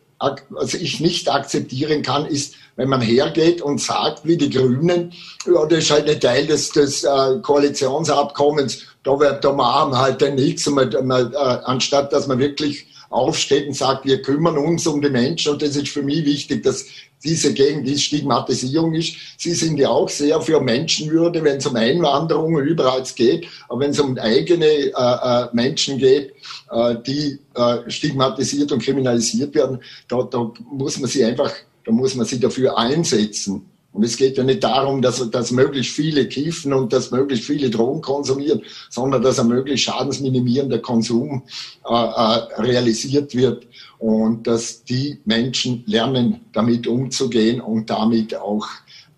[0.49, 5.13] was ich nicht akzeptieren kann, ist, wenn man hergeht und sagt, wie die Grünen,
[5.47, 9.99] ja, das ist halt ein Teil des, des äh, Koalitionsabkommens, da, wird, da machen wir
[9.99, 14.21] halt dann nichts, und man, man, äh, anstatt dass man wirklich aufsteht und sagt, wir
[14.23, 15.53] kümmern uns um die Menschen.
[15.53, 16.85] Und das ist für mich wichtig, dass
[17.23, 19.15] diese gegen die Stigmatisierung ist.
[19.39, 23.91] Sie sind ja auch sehr für Menschenwürde, wenn es um Einwanderung überall geht, aber wenn
[23.91, 26.35] es um eigene äh, äh, Menschen geht,
[26.71, 31.53] äh, die äh, stigmatisiert und kriminalisiert werden, da, da muss man sie einfach,
[31.85, 33.66] da muss man sie dafür einsetzen.
[33.94, 37.70] Und es geht ja nicht darum, dass, dass möglichst viele kiffen und dass möglichst viele
[37.70, 41.44] Drogen konsumieren, sondern dass ein möglichst schadensminimierender Konsum
[41.88, 43.68] äh, äh, realisiert wird
[44.01, 48.66] und dass die Menschen lernen, damit umzugehen und damit auch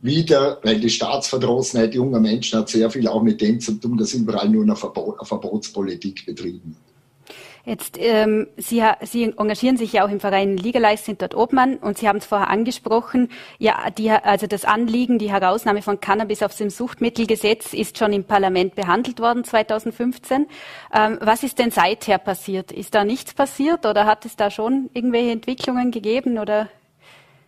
[0.02, 4.12] wieder, weil die Staatsverdrossenheit junger Menschen hat sehr viel auch mit dem zu tun, dass
[4.12, 6.76] überall nur eine, Verbot, eine Verbotspolitik betrieben.
[7.66, 11.98] Jetzt, ähm, Sie, Sie engagieren sich ja auch im Verein Legalize, sind dort Obmann und
[11.98, 16.56] Sie haben es vorher angesprochen, ja, die, also das Anliegen, die Herausnahme von Cannabis aus
[16.56, 20.46] dem Suchtmittelgesetz ist schon im Parlament behandelt worden 2015.
[20.94, 22.70] Ähm, was ist denn seither passiert?
[22.70, 26.68] Ist da nichts passiert oder hat es da schon irgendwelche Entwicklungen gegeben oder?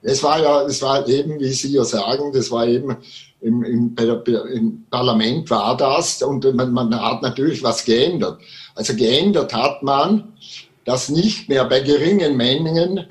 [0.02, 2.96] Es war ja, es war eben, wie Sie ja sagen, das war eben
[3.40, 8.40] im, im, im Parlament war das und man, man hat natürlich was geändert.
[8.74, 10.32] Also geändert hat man,
[10.84, 13.06] dass nicht mehr bei geringen Mengen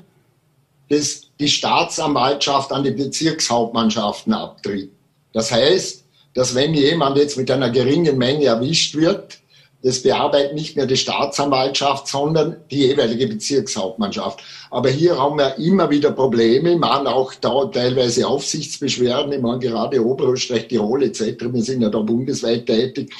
[0.88, 4.90] das, die Staatsanwaltschaft an die Bezirkshauptmannschaften abtritt.
[5.32, 9.38] Das heißt, dass wenn jemand jetzt mit einer geringen Menge erwischt wird,
[9.82, 14.40] das bearbeitet nicht mehr die Staatsanwaltschaft, sondern die jeweilige Bezirkshauptmannschaft.
[14.70, 20.04] Aber hier haben wir immer wieder Probleme, man auch da teilweise Aufsichtsbeschwerden, ich meine gerade
[20.04, 23.12] Oberösterreich, Tirol etc., wir sind ja da bundesweit tätig,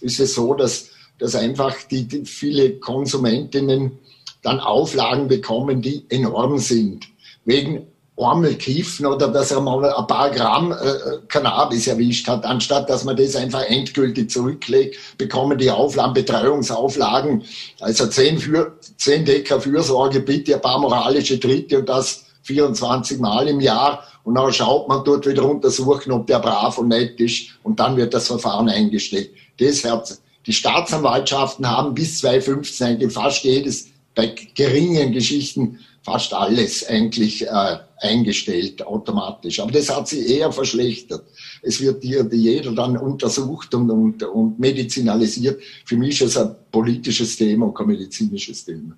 [0.00, 3.98] ist es so, dass dass einfach die, die viele Konsumentinnen
[4.42, 7.06] dann Auflagen bekommen, die enorm sind.
[7.44, 13.02] Wegen Ormelkiffen oder dass er mal ein paar Gramm äh, Cannabis erwischt hat, anstatt dass
[13.04, 17.42] man das einfach endgültig zurücklegt, bekommen die Auflagen, Betreuungsauflagen,
[17.80, 23.48] also zehn, für, zehn Decker Fürsorge, bitte ein paar moralische Tritte und das 24 Mal
[23.48, 27.48] im Jahr und dann schaut man dort wieder untersuchen, ob der brav und nett ist
[27.64, 29.30] und dann wird das Verfahren eingestellt.
[29.58, 36.86] Das hat die Staatsanwaltschaften haben bis 2015 eigentlich fast jedes, bei geringen Geschichten fast alles
[36.86, 39.60] eigentlich äh, eingestellt automatisch.
[39.60, 41.24] Aber das hat sich eher verschlechtert.
[41.64, 45.60] Es wird hier jeder dann untersucht und, und, und medizinalisiert.
[45.84, 48.96] Für mich ist es ein politisches Thema und kein medizinisches Thema.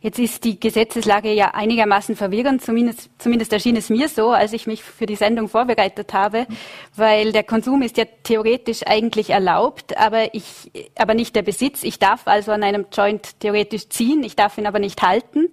[0.00, 4.66] Jetzt ist die Gesetzeslage ja einigermaßen verwirrend, zumindest, zumindest erschien es mir so, als ich
[4.66, 6.48] mich für die Sendung vorbereitet habe,
[6.96, 11.84] weil der Konsum ist ja theoretisch eigentlich erlaubt, aber ich, aber nicht der Besitz.
[11.84, 15.52] Ich darf also an einem Joint theoretisch ziehen, ich darf ihn aber nicht halten.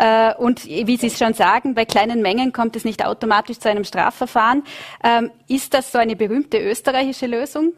[0.00, 3.70] Äh, und wie Sie es schon sagen, bei kleinen Mengen kommt es nicht automatisch zu
[3.70, 4.64] einem Strafverfahren.
[5.04, 7.72] Ähm, ist das so eine berühmte österreichische Lösung?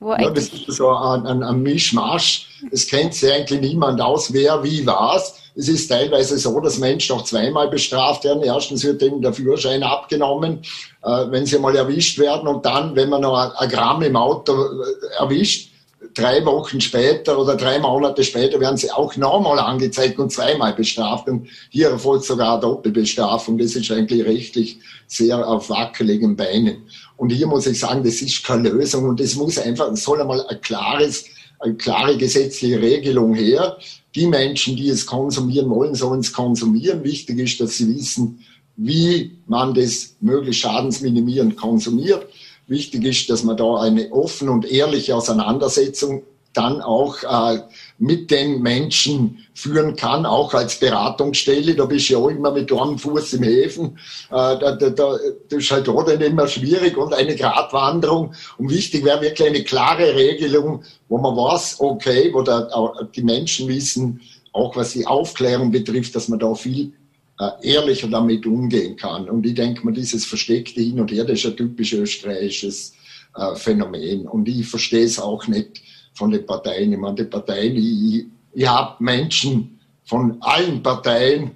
[0.00, 2.48] ja, das ist so ein, ein, ein Mischmasch.
[2.70, 5.40] Es kennt sich eigentlich niemand aus, wer wie was.
[5.56, 8.42] Es ist teilweise so, dass Menschen noch zweimal bestraft werden.
[8.42, 10.60] Erstens wird ihnen der Führerschein abgenommen,
[11.02, 12.46] äh, wenn sie mal erwischt werden.
[12.46, 15.72] Und dann, wenn man noch ein, ein Gramm im Auto äh, erwischt,
[16.14, 21.28] drei Wochen später oder drei Monate später werden sie auch nochmal angezeigt und zweimal bestraft.
[21.28, 23.58] Und hier erfolgt sogar eine Doppelbestrafung.
[23.58, 26.84] Das ist eigentlich rechtlich sehr auf wackeligen Beinen.
[27.16, 30.46] Und hier muss ich sagen, das ist keine Lösung und es muss einfach, soll einmal
[30.46, 31.24] ein klares,
[31.58, 33.78] eine klare gesetzliche Regelung her.
[34.14, 37.04] Die Menschen, die es konsumieren wollen, sollen es konsumieren.
[37.04, 38.40] Wichtig ist, dass sie wissen,
[38.76, 42.26] wie man das möglichst schadensminimierend konsumiert.
[42.66, 47.60] Wichtig ist, dass man da eine offene und ehrliche Auseinandersetzung dann auch äh,
[47.98, 51.74] mit den Menschen führen kann, auch als Beratungsstelle.
[51.74, 53.98] Da bist du ja auch immer mit einem Fuß im Häfen.
[54.30, 58.34] Äh, da, da, da, das ist halt auch dann immer schwierig und eine Gratwanderung.
[58.58, 62.68] Und wichtig wäre wirklich eine klare Regelung, wo man weiß, okay, wo da,
[63.14, 64.20] die Menschen wissen,
[64.52, 66.92] auch was die Aufklärung betrifft, dass man da viel
[67.38, 69.28] äh, ehrlicher damit umgehen kann.
[69.28, 72.94] Und ich denke mal, dieses versteckte Hin und Her, das ist ein typisch österreichisches
[73.36, 74.26] äh, Phänomen.
[74.26, 75.82] Und ich verstehe es auch nicht
[76.16, 76.92] von den Parteien.
[76.92, 81.52] Ich meine, die Parteien, ich, ich habe Menschen von allen Parteien,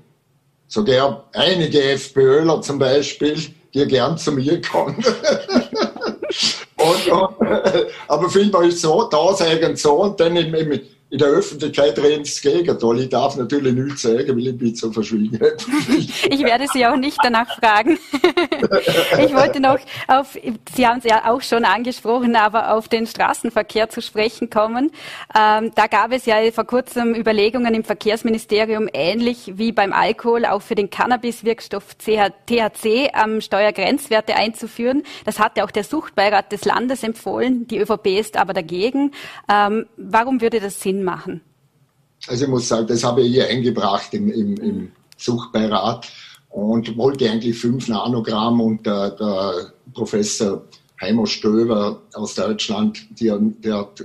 [0.66, 3.36] sogar einige FPÖler zum Beispiel,
[3.74, 4.96] die gern zu mir kommen.
[6.76, 7.50] und, und,
[8.08, 12.30] aber vielmehr ist so, da sagen so und dann im in der Öffentlichkeit reden sie
[12.30, 13.00] das Gegenteil.
[13.00, 15.40] Ich darf natürlich nichts sagen, weil ich bin so verschwiegen.
[16.30, 17.98] ich werde Sie auch nicht danach fragen.
[19.18, 20.38] ich wollte noch auf,
[20.74, 24.92] Sie haben es ja auch schon angesprochen, aber auf den Straßenverkehr zu sprechen kommen.
[25.36, 30.62] Ähm, da gab es ja vor kurzem Überlegungen im Verkehrsministerium, ähnlich wie beim Alkohol, auch
[30.62, 35.02] für den Cannabis-Wirkstoff THC ähm, Steuergrenzwerte einzuführen.
[35.24, 37.66] Das hatte auch der Suchtbeirat des Landes empfohlen.
[37.66, 39.10] Die ÖVP ist aber dagegen.
[39.52, 41.40] Ähm, warum würde das Sinn machen?
[42.26, 46.10] Also ich muss sagen, das habe ich hier eingebracht im, im, im Suchbeirat
[46.50, 50.64] und wollte eigentlich fünf Nanogramm und der, der Professor
[51.00, 54.04] Heimo Stöber aus Deutschland, der, der hat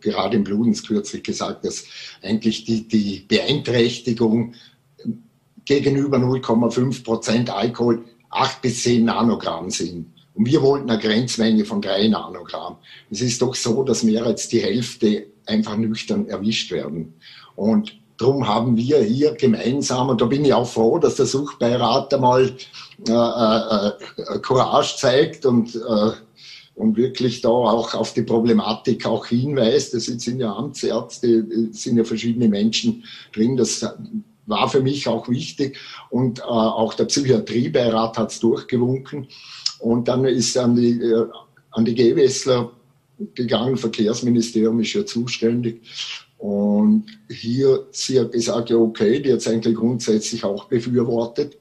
[0.00, 1.84] gerade im Bludens kürzlich gesagt, dass
[2.22, 4.54] eigentlich die, die Beeinträchtigung
[5.64, 10.12] gegenüber 0,5 Prozent Alkohol 8 bis 10 Nanogramm sind.
[10.34, 12.76] Und wir wollten eine Grenzmenge von 3 Nanogramm.
[13.10, 17.14] Es ist doch so, dass mehr als die Hälfte einfach nüchtern erwischt werden.
[17.56, 22.12] Und darum haben wir hier gemeinsam, und da bin ich auch froh, dass der Suchbeirat
[22.14, 22.52] einmal
[23.08, 26.10] äh, äh, äh, Courage zeigt und, äh,
[26.74, 29.94] und wirklich da auch auf die Problematik auch hinweist.
[29.94, 33.56] Das sind ja Amtsärzte, sind ja verschiedene Menschen drin.
[33.56, 33.84] Das
[34.46, 35.78] war für mich auch wichtig.
[36.10, 39.28] Und äh, auch der Psychiatriebeirat hat es durchgewunken.
[39.80, 41.26] Und dann ist an die, äh,
[41.70, 42.72] an die Gewessler
[43.34, 45.82] gegangen, Verkehrsministerium ist ja zuständig.
[46.38, 51.58] Und hier, sie hat gesagt, ja okay, die hat es eigentlich grundsätzlich auch befürwortet.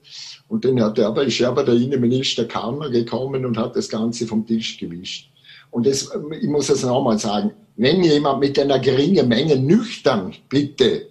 [0.48, 4.28] Und dann hat er, aber ist aber der Innenminister Karner gekommen und hat das Ganze
[4.28, 5.32] vom Tisch gewischt.
[5.72, 11.08] Und das, ich muss es nochmal sagen, wenn jemand mit einer geringen Menge nüchtern, bitte,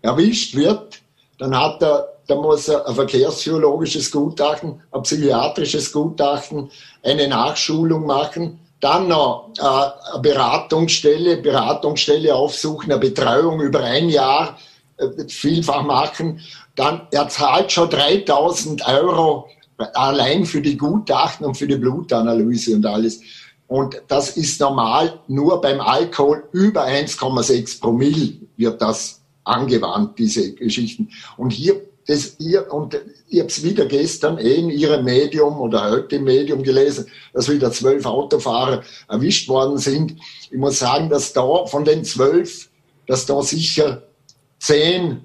[0.00, 1.00] erwischt wird,
[1.38, 6.70] dann hat er, da muss er ein verkehrspsychologisches Gutachten, ein psychiatrisches Gutachten,
[7.02, 14.58] eine Nachschulung machen, dann noch äh, eine Beratungsstelle, Beratungsstelle aufsuchen, eine Betreuung über ein Jahr
[14.96, 16.40] äh, vielfach machen.
[16.74, 19.48] Dann er zahlt schon 3000 Euro
[19.94, 23.20] allein für die Gutachten und für die Blutanalyse und alles.
[23.68, 31.08] Und das ist normal, nur beim Alkohol über 1,6 Promille wird das angewandt, diese Geschichten.
[31.36, 35.90] Und hier, das, ihr, und ich habe es wieder gestern eh in Ihrem Medium oder
[35.90, 40.16] heute im Medium gelesen, dass wieder zwölf Autofahrer erwischt worden sind.
[40.50, 42.68] Ich muss sagen, dass da von den zwölf,
[43.06, 44.02] dass da sicher
[44.58, 45.22] zehn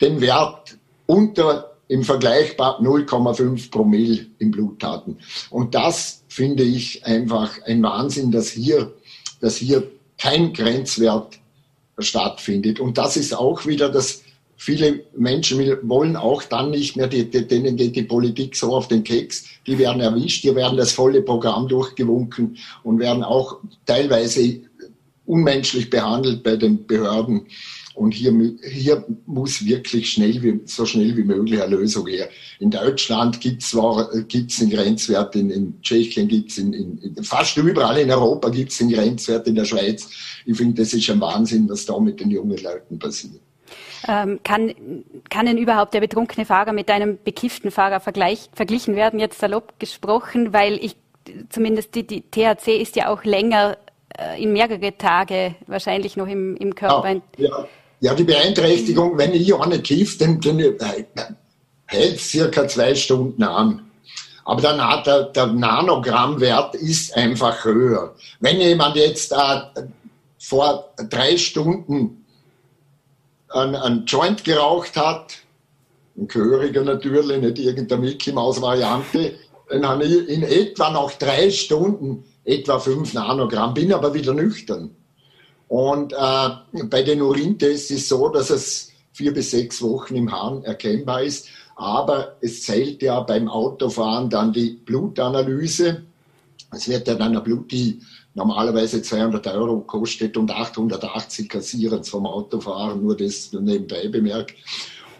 [0.00, 5.18] den Wert unter im Vergleichbar 0,5 Promille im Blut hatten.
[5.50, 8.92] Und das finde ich einfach ein Wahnsinn, dass hier,
[9.40, 11.40] dass hier kein Grenzwert
[11.98, 12.78] stattfindet.
[12.78, 14.22] Und das ist auch wieder das,
[14.60, 18.88] viele Menschen wollen auch dann nicht mehr, die, die, denen geht die Politik so auf
[18.88, 24.60] den Keks, die werden erwischt, die werden das volle Programm durchgewunken und werden auch teilweise
[25.24, 27.46] unmenschlich behandelt bei den Behörden.
[27.94, 28.34] Und hier,
[28.70, 32.28] hier muss wirklich schnell wie, so schnell wie möglich eine Lösung her.
[32.58, 33.74] In Deutschland gibt es
[34.28, 38.72] gibt's einen Grenzwert, in, in Tschechien gibt es, in, in, fast überall in Europa gibt
[38.72, 40.06] es einen Grenzwert, in der Schweiz.
[40.44, 43.40] Ich finde, das ist ein Wahnsinn, was da mit den jungen Leuten passiert.
[44.08, 44.74] Ähm, kann,
[45.28, 50.52] kann denn überhaupt der betrunkene Fahrer mit einem bekifften Fahrer verglichen werden, jetzt salopp gesprochen,
[50.52, 50.96] weil ich
[51.50, 53.76] zumindest die, die THC ist ja auch länger
[54.18, 57.12] äh, in mehrere Tage wahrscheinlich noch im, im Körper.
[57.36, 57.68] Ja, ja.
[58.02, 61.04] Ja, die Beeinträchtigung, wenn ich eine kiff, dann, dann äh,
[61.84, 63.90] hält circa zwei Stunden an.
[64.44, 68.14] Aber der, der, der Nanogrammwert ist einfach höher.
[68.40, 69.82] Wenn jemand jetzt äh,
[70.38, 72.24] vor drei Stunden
[73.50, 75.38] einen, Joint geraucht hat,
[76.16, 79.34] ein gehöriger natürlich, nicht irgendeine Mickey Maus Variante,
[79.68, 84.90] dann habe ich in etwa nach drei Stunden etwa fünf Nanogramm, bin aber wieder nüchtern.
[85.68, 90.32] Und äh, bei den Urintests ist es so, dass es vier bis sechs Wochen im
[90.32, 91.46] Hahn erkennbar ist.
[91.76, 96.02] Aber es zählt ja beim Autofahren dann die Blutanalyse.
[96.72, 98.00] Es wird ja dann eine Blut, die
[98.34, 104.54] normalerweise 200 Euro kostet und 880 kassieren vom Autofahren, nur das nebenbei bemerkt.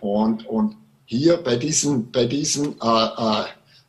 [0.01, 3.45] Und, und hier bei diesen, bei diesen äh, äh,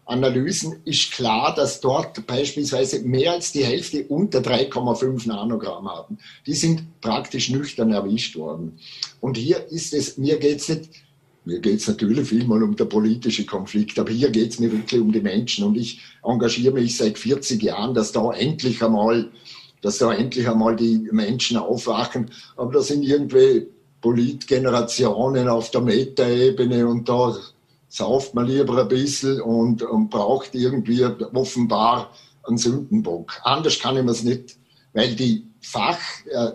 [0.06, 6.18] Analysen ist klar, dass dort beispielsweise mehr als die Hälfte unter 3,5 Nanogramm haben.
[6.46, 8.80] Die sind praktisch nüchtern erwischt worden.
[9.22, 10.90] Und hier ist es, mir geht es nicht,
[11.44, 15.02] mir geht es natürlich vielmal um den politischen Konflikt, aber hier geht es mir wirklich
[15.02, 15.66] um die Menschen.
[15.66, 19.32] Und ich engagiere mich seit 40 Jahren, dass da endlich einmal,
[19.82, 22.30] dass da endlich einmal die Menschen aufwachen.
[22.58, 23.68] Aber da sind irgendwie
[24.02, 27.36] Politgenerationen auf der Metaebene und da
[27.88, 33.34] sauft man lieber ein bisschen und, und braucht irgendwie offenbar einen Sündenbock.
[33.44, 34.58] Anders kann ich mir es nicht,
[34.94, 36.52] weil die Fach, äh,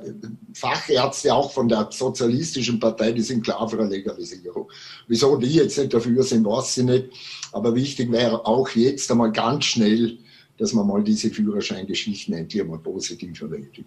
[0.52, 4.70] Fachärzte auch von der sozialistischen Partei, die sind klar für eine Legalisierung.
[5.06, 7.04] Wieso die jetzt nicht dafür sind, weiß ich nicht.
[7.52, 10.18] Aber wichtig wäre auch jetzt einmal ganz schnell,
[10.58, 13.84] dass man mal diese Führerscheingeschichten endlich einmal positiv verwendet.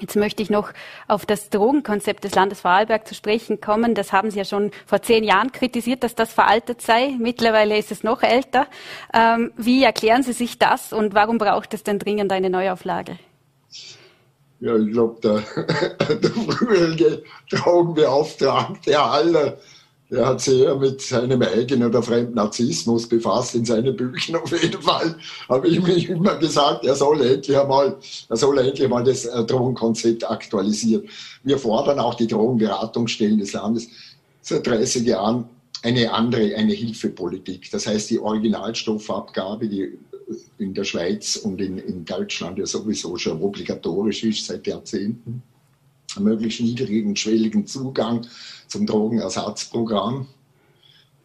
[0.00, 0.72] Jetzt möchte ich noch
[1.06, 3.94] auf das Drogenkonzept des Landes Vorarlberg zu sprechen kommen.
[3.94, 7.14] Das haben Sie ja schon vor zehn Jahren kritisiert, dass das veraltet sei.
[7.18, 8.66] Mittlerweile ist es noch älter.
[9.12, 13.18] Ähm, wie erklären Sie sich das und warum braucht es denn dringend eine Neuauflage?
[14.62, 19.58] Ja, ich glaube, der, der frühere Drogenbeauftragte Haller,
[20.08, 24.36] der hat sich eher mit seinem eigenen oder fremden Narzissmus befasst in seinen Büchern.
[24.36, 25.16] Auf jeden Fall
[25.48, 27.96] habe ich mir immer gesagt, er soll endlich einmal,
[28.28, 31.08] er soll endlich mal das äh, Drogenkonzept aktualisieren.
[31.42, 33.88] Wir fordern auch die Drogenberatungsstellen des Landes
[34.42, 35.48] seit 30 Jahren
[35.82, 37.68] eine andere, eine Hilfepolitik.
[37.72, 39.98] Das heißt, die Originalstoffabgabe, die
[40.58, 45.42] in der Schweiz und in, in Deutschland ja sowieso schon obligatorisch ist seit Jahrzehnten,
[46.18, 48.26] möglichst niedrigen, schwelligen Zugang
[48.68, 50.26] zum Drogenersatzprogramm,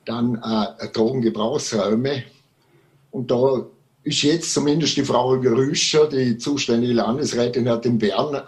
[0.06, 2.24] dann äh, Drogengebrauchsräume.
[3.12, 3.66] Und da
[4.04, 8.42] ist jetzt zumindest die Frau Rüscher, die zuständige Landesrätin, hat in Bern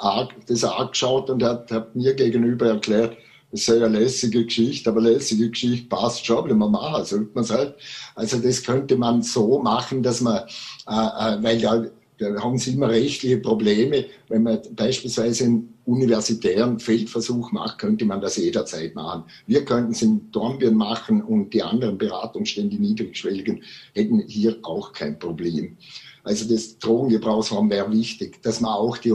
[0.48, 3.18] das angeschaut und hat, hat mir gegenüber erklärt,
[3.52, 7.44] das ist eine lässige Geschichte, aber lässige Geschichte passt schon, wenn man machen, sollte man
[7.44, 7.76] es halt.
[8.16, 10.44] Also das könnte man so machen, dass man,
[10.88, 11.84] äh, äh, weil ja,
[12.20, 14.06] da haben sie immer rechtliche Probleme.
[14.28, 19.24] Wenn man beispielsweise einen universitären Feldversuch macht, könnte man das jederzeit machen.
[19.48, 24.94] Wir könnten es in Dornbirn machen und die anderen Beratungsstellen, die niedrigschwelligen, hätten hier auch
[24.94, 25.78] kein Problem.
[26.24, 29.14] Also das Drogengebrauchsraum wäre wichtig, dass man auch die,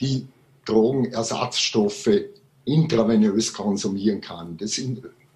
[0.00, 0.26] die
[0.64, 2.08] Drogenersatzstoffe
[2.68, 4.56] intravenös konsumieren kann.
[4.56, 4.80] Das,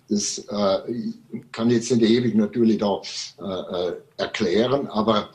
[0.09, 1.13] das äh,
[1.51, 3.01] kann jetzt nicht ewig natürlich da
[3.41, 5.31] äh, äh, erklären, aber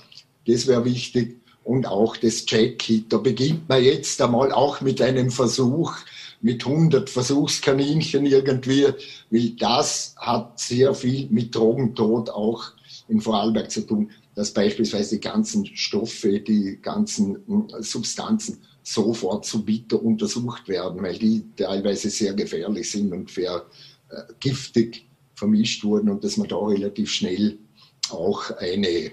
[0.47, 1.37] das wäre wichtig.
[1.63, 3.11] Und auch das Check-Kit.
[3.11, 5.97] Da beginnt man jetzt einmal auch mit einem Versuch,
[6.39, 8.85] mit 100 Versuchskaninchen irgendwie,
[9.29, 12.71] weil das hat sehr viel mit Drogentod auch
[13.09, 19.65] in Vorarlberg zu tun, dass beispielsweise die ganzen Stoffe, die ganzen hm, Substanzen sofort zu
[19.65, 23.65] bitter untersucht werden, weil die teilweise sehr gefährlich sind und für
[24.09, 27.57] äh, giftig vermischt wurden und dass man da relativ schnell
[28.09, 29.11] auch eine,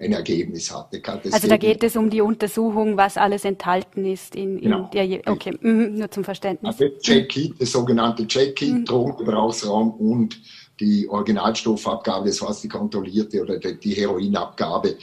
[0.00, 1.00] ein Ergebnis hatte.
[1.30, 4.90] Also da geht es um die Untersuchung, was alles enthalten ist in, in genau.
[4.92, 6.74] der, okay, mhm, nur zum Verständnis.
[6.80, 8.84] Also Check-Kit, das sogenannte Check-Kit, mhm.
[8.84, 10.40] Drogengebrauchsraum und
[10.80, 14.96] die Originalstoffabgabe, das heißt die kontrollierte oder die Heroinabgabe,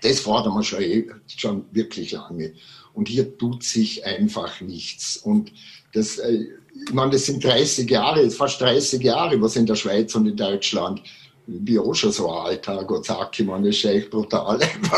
[0.00, 2.52] das fordern wir schon, eh, schon wirklich lange.
[2.96, 5.18] Und hier tut sich einfach nichts.
[5.18, 5.52] Und
[5.92, 6.46] das, äh,
[6.86, 10.36] ich meine, das sind 30 Jahre, fast 30 Jahre, was in der Schweiz und in
[10.36, 11.02] Deutschland.
[11.46, 14.58] Bin auch schon so ein alter Gott sagt, ich meine, das ist echt brutal,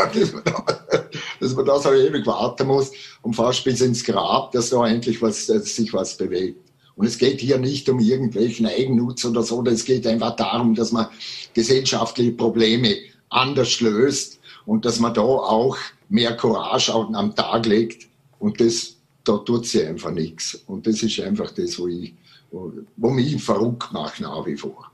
[1.41, 2.93] dass man, da, so ewig warten muss
[3.23, 6.71] und fast bis ins Grab, dass da endlich was, sich was bewegt.
[6.95, 10.93] Und es geht hier nicht um irgendwelchen Eigennutz oder so, es geht einfach darum, dass
[10.93, 11.09] man
[11.53, 12.95] gesellschaftliche Probleme
[13.29, 14.38] anders löst
[14.69, 15.79] und dass man da auch
[16.11, 18.07] mehr Courage am Tag legt.
[18.39, 20.57] Und das, da tut sie einfach nichts.
[20.67, 22.13] Und das ist einfach das, wo, ich,
[22.51, 24.91] wo, wo mich verrückt macht nach wie vor.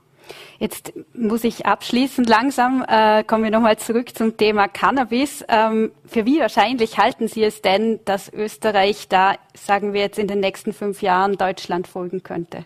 [0.59, 5.43] Jetzt muss ich abschließend langsam, äh, kommen wir nochmal zurück zum Thema Cannabis.
[5.49, 10.27] Ähm, für wie wahrscheinlich halten Sie es denn, dass Österreich da, sagen wir jetzt in
[10.27, 12.63] den nächsten fünf Jahren, Deutschland folgen könnte?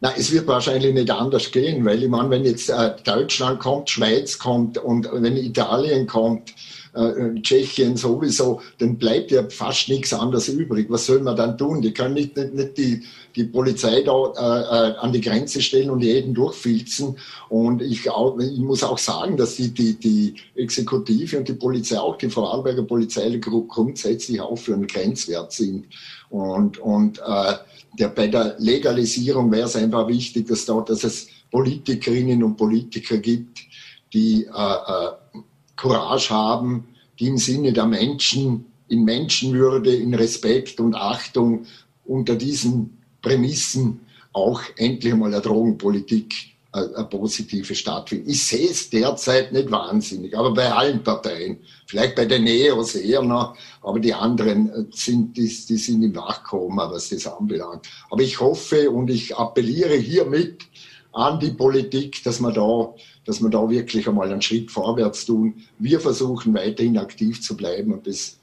[0.00, 3.88] Na, es wird wahrscheinlich nicht anders gehen, weil ich meine, wenn jetzt äh, Deutschland kommt,
[3.88, 6.52] Schweiz kommt und wenn Italien kommt,
[6.96, 10.86] äh, Tschechien sowieso, dann bleibt ja fast nichts anderes übrig.
[10.90, 11.82] Was soll man dann tun?
[11.82, 13.02] Die können nicht, nicht, nicht die,
[13.36, 17.16] die Polizei da äh, äh, an die Grenze stellen und jeden durchfilzen.
[17.48, 21.98] Und ich, auch, ich muss auch sagen, dass die, die, die Exekutive und die Polizei,
[21.98, 25.86] auch die Vorarlberger Polizei grundsätzlich auch für einen Grenzwert sind.
[26.36, 27.54] Und, und äh,
[27.98, 33.16] der, bei der Legalisierung wäre es einfach wichtig, dass, da, dass es Politikerinnen und Politiker
[33.18, 33.60] gibt,
[34.12, 35.40] die äh, äh,
[35.76, 41.64] Courage haben, die im Sinne der Menschen, in Menschenwürde, in Respekt und Achtung
[42.04, 44.00] unter diesen Prämissen
[44.32, 48.28] auch endlich mal eine Drogenpolitik eine positive stattfindet.
[48.28, 53.22] Ich sehe es derzeit nicht wahnsinnig, aber bei allen Parteien, vielleicht bei den Neos eher
[53.22, 57.86] noch, aber die anderen äh, sind, die, die sind im Wachkoma, was das anbelangt.
[58.10, 60.62] Aber ich hoffe und ich appelliere hiermit
[61.12, 62.94] an die Politik, dass man da
[63.26, 65.54] dass wir da wirklich einmal einen Schritt vorwärts tun.
[65.78, 68.38] Wir versuchen weiterhin aktiv zu bleiben und das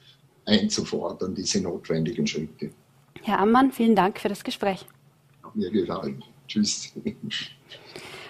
[0.45, 2.71] einzufordern, diese notwendigen Schritte.
[3.21, 4.86] Herr Ammann, vielen Dank für das Gespräch.
[5.53, 6.21] Mir gefallen.
[6.47, 6.91] Tschüss.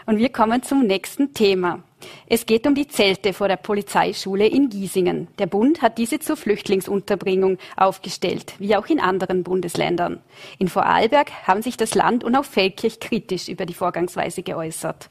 [0.05, 1.83] Und wir kommen zum nächsten Thema.
[2.27, 5.27] Es geht um die Zelte vor der Polizeischule in Giesingen.
[5.39, 10.19] Der Bund hat diese zur Flüchtlingsunterbringung aufgestellt, wie auch in anderen Bundesländern.
[10.59, 15.09] In Vorarlberg haben sich das Land und auch Feldkirch kritisch über die Vorgangsweise geäußert.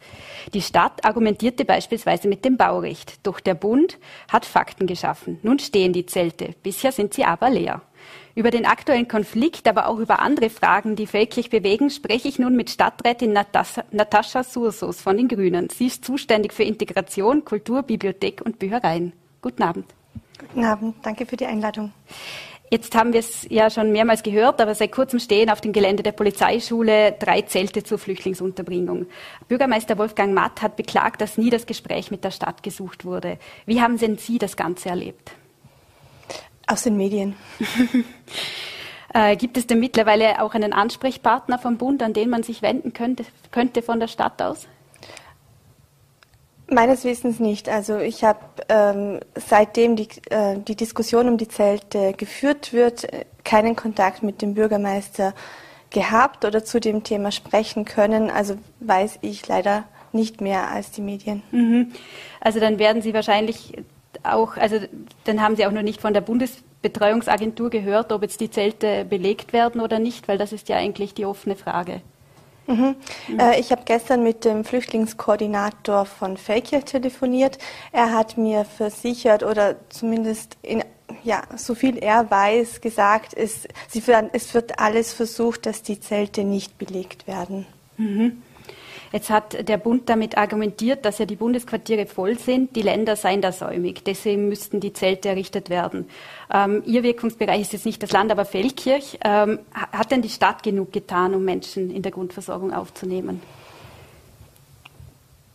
[0.54, 3.98] Die Stadt argumentierte beispielsweise mit dem Baurecht, doch der Bund
[4.30, 5.38] hat Fakten geschaffen.
[5.42, 7.82] Nun stehen die Zelte, bisher sind sie aber leer.
[8.34, 12.56] Über den aktuellen Konflikt, aber auch über andere Fragen, die Feldkirch bewegen, spreche ich nun
[12.56, 15.68] mit Stadträtin Natascha Sursos von den Grünen.
[15.68, 19.12] Sie ist zuständig für Integration, Kultur, Bibliothek und Büchereien.
[19.42, 19.86] Guten Abend.
[20.38, 21.92] Guten Abend, danke für die Einladung.
[22.70, 26.02] Jetzt haben wir es ja schon mehrmals gehört, aber seit kurzem stehen auf dem Gelände
[26.02, 29.08] der Polizeischule drei Zelte zur Flüchtlingsunterbringung.
[29.46, 33.36] Bürgermeister Wolfgang Matt hat beklagt, dass nie das Gespräch mit der Stadt gesucht wurde.
[33.66, 35.32] Wie haben denn Sie das Ganze erlebt?
[36.72, 37.36] Aus den Medien.
[39.12, 42.94] äh, gibt es denn mittlerweile auch einen Ansprechpartner vom Bund, an den man sich wenden
[42.94, 44.66] könnte, könnte von der Stadt aus?
[46.68, 47.68] Meines Wissens nicht.
[47.68, 48.38] Also ich habe
[48.70, 53.06] ähm, seitdem die, äh, die Diskussion um die Zelte geführt wird,
[53.44, 55.34] keinen Kontakt mit dem Bürgermeister
[55.90, 58.30] gehabt oder zu dem Thema sprechen können.
[58.30, 61.42] Also weiß ich leider nicht mehr als die Medien.
[61.50, 61.92] Mhm.
[62.40, 63.74] Also dann werden Sie wahrscheinlich
[64.22, 64.78] auch, also
[65.24, 69.52] dann haben Sie auch noch nicht von der Bundesbetreuungsagentur gehört, ob jetzt die Zelte belegt
[69.52, 72.00] werden oder nicht, weil das ist ja eigentlich die offene Frage.
[72.66, 72.96] Mhm.
[73.38, 77.58] Äh, ich habe gestern mit dem Flüchtlingskoordinator von Feldkirch telefoniert.
[77.90, 80.84] Er hat mir versichert oder zumindest in
[81.24, 83.68] ja, so viel er weiß, gesagt, es,
[84.06, 87.66] werden, es wird alles versucht, dass die Zelte nicht belegt werden.
[87.96, 88.42] Mhm.
[89.12, 93.42] Jetzt hat der Bund damit argumentiert, dass ja die Bundesquartiere voll sind, die Länder seien
[93.42, 96.08] da säumig, deswegen müssten die Zelte errichtet werden.
[96.52, 99.18] Ähm, Ihr Wirkungsbereich ist jetzt nicht das Land, aber Feldkirch.
[99.24, 103.42] Ähm, hat denn die Stadt genug getan, um Menschen in der Grundversorgung aufzunehmen?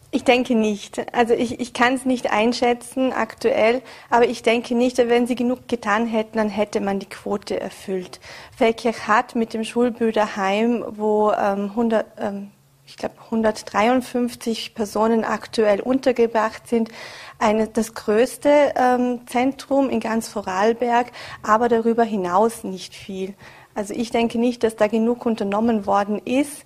[0.09, 1.13] Ich denke nicht.
[1.13, 5.67] Also ich, ich kann es nicht einschätzen aktuell, aber ich denke nicht, wenn sie genug
[5.67, 8.19] getan hätten, dann hätte man die Quote erfüllt.
[8.55, 12.51] Feldkirch hat mit dem Schulbüderheim, wo ähm, 100, ähm,
[12.97, 16.89] ich glaube 153 Personen aktuell untergebracht sind,
[17.37, 21.11] eine, das größte ähm, Zentrum in ganz Vorarlberg,
[21.43, 23.35] aber darüber hinaus nicht viel.
[23.75, 26.63] Also ich denke nicht, dass da genug unternommen worden ist.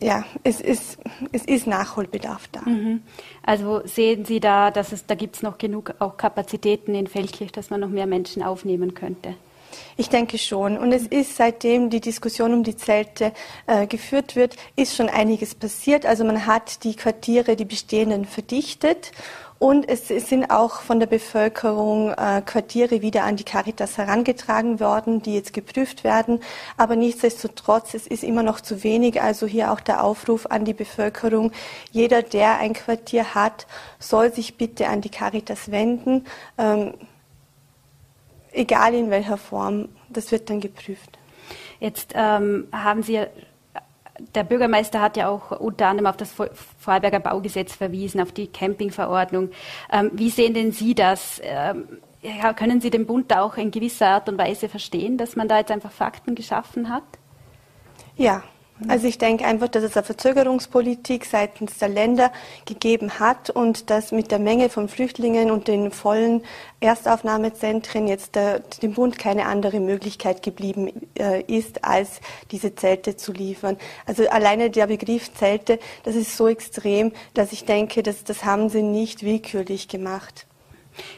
[0.00, 0.98] Ja, es ist,
[1.32, 2.62] es ist Nachholbedarf da.
[2.62, 3.02] Mhm.
[3.42, 7.52] Also sehen Sie da, dass es da gibt es noch genug auch Kapazitäten in Feldkirch,
[7.52, 9.34] dass man noch mehr Menschen aufnehmen könnte?
[9.96, 10.78] Ich denke schon.
[10.78, 13.32] Und es ist seitdem die Diskussion um die Zelte
[13.66, 16.06] äh, geführt wird, ist schon einiges passiert.
[16.06, 19.12] Also man hat die Quartiere, die bestehenden, verdichtet.
[19.58, 24.78] Und es, es sind auch von der Bevölkerung äh, Quartiere wieder an die Caritas herangetragen
[24.78, 26.40] worden, die jetzt geprüft werden.
[26.76, 29.20] Aber nichtsdestotrotz, es ist immer noch zu wenig.
[29.20, 31.50] Also hier auch der Aufruf an die Bevölkerung.
[31.90, 33.66] Jeder, der ein Quartier hat,
[33.98, 36.26] soll sich bitte an die Caritas wenden.
[36.56, 36.94] Ähm,
[38.52, 41.18] egal in welcher Form, das wird dann geprüft.
[41.80, 43.20] Jetzt ähm, haben Sie,
[44.34, 46.32] der Bürgermeister hat ja auch unter anderem auf das
[46.78, 49.50] Vorarlberger Baugesetz verwiesen, auf die Campingverordnung.
[49.92, 51.40] Ähm, wie sehen denn Sie das?
[51.44, 55.36] Ähm, ja, können Sie den Bund da auch in gewisser Art und Weise verstehen, dass
[55.36, 57.04] man da jetzt einfach Fakten geschaffen hat?
[58.16, 58.42] Ja,
[58.86, 62.32] also ich denke einfach, dass es eine Verzögerungspolitik seitens der Länder
[62.64, 66.42] gegeben hat und dass mit der Menge von Flüchtlingen und den vollen
[66.80, 72.20] Erstaufnahmezentren jetzt der, dem Bund keine andere Möglichkeit geblieben äh, ist, als
[72.52, 73.76] diese Zelte zu liefern.
[74.06, 78.68] Also alleine der Begriff Zelte, das ist so extrem, dass ich denke, dass, das haben
[78.68, 80.46] sie nicht willkürlich gemacht.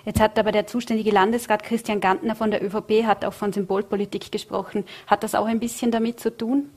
[0.04, 4.32] Jetzt hat aber der zuständige Landesrat Christian Gantner von der ÖVP hat auch von Symbolpolitik
[4.32, 4.84] gesprochen.
[5.06, 6.70] Hat das auch ein bisschen damit zu tun?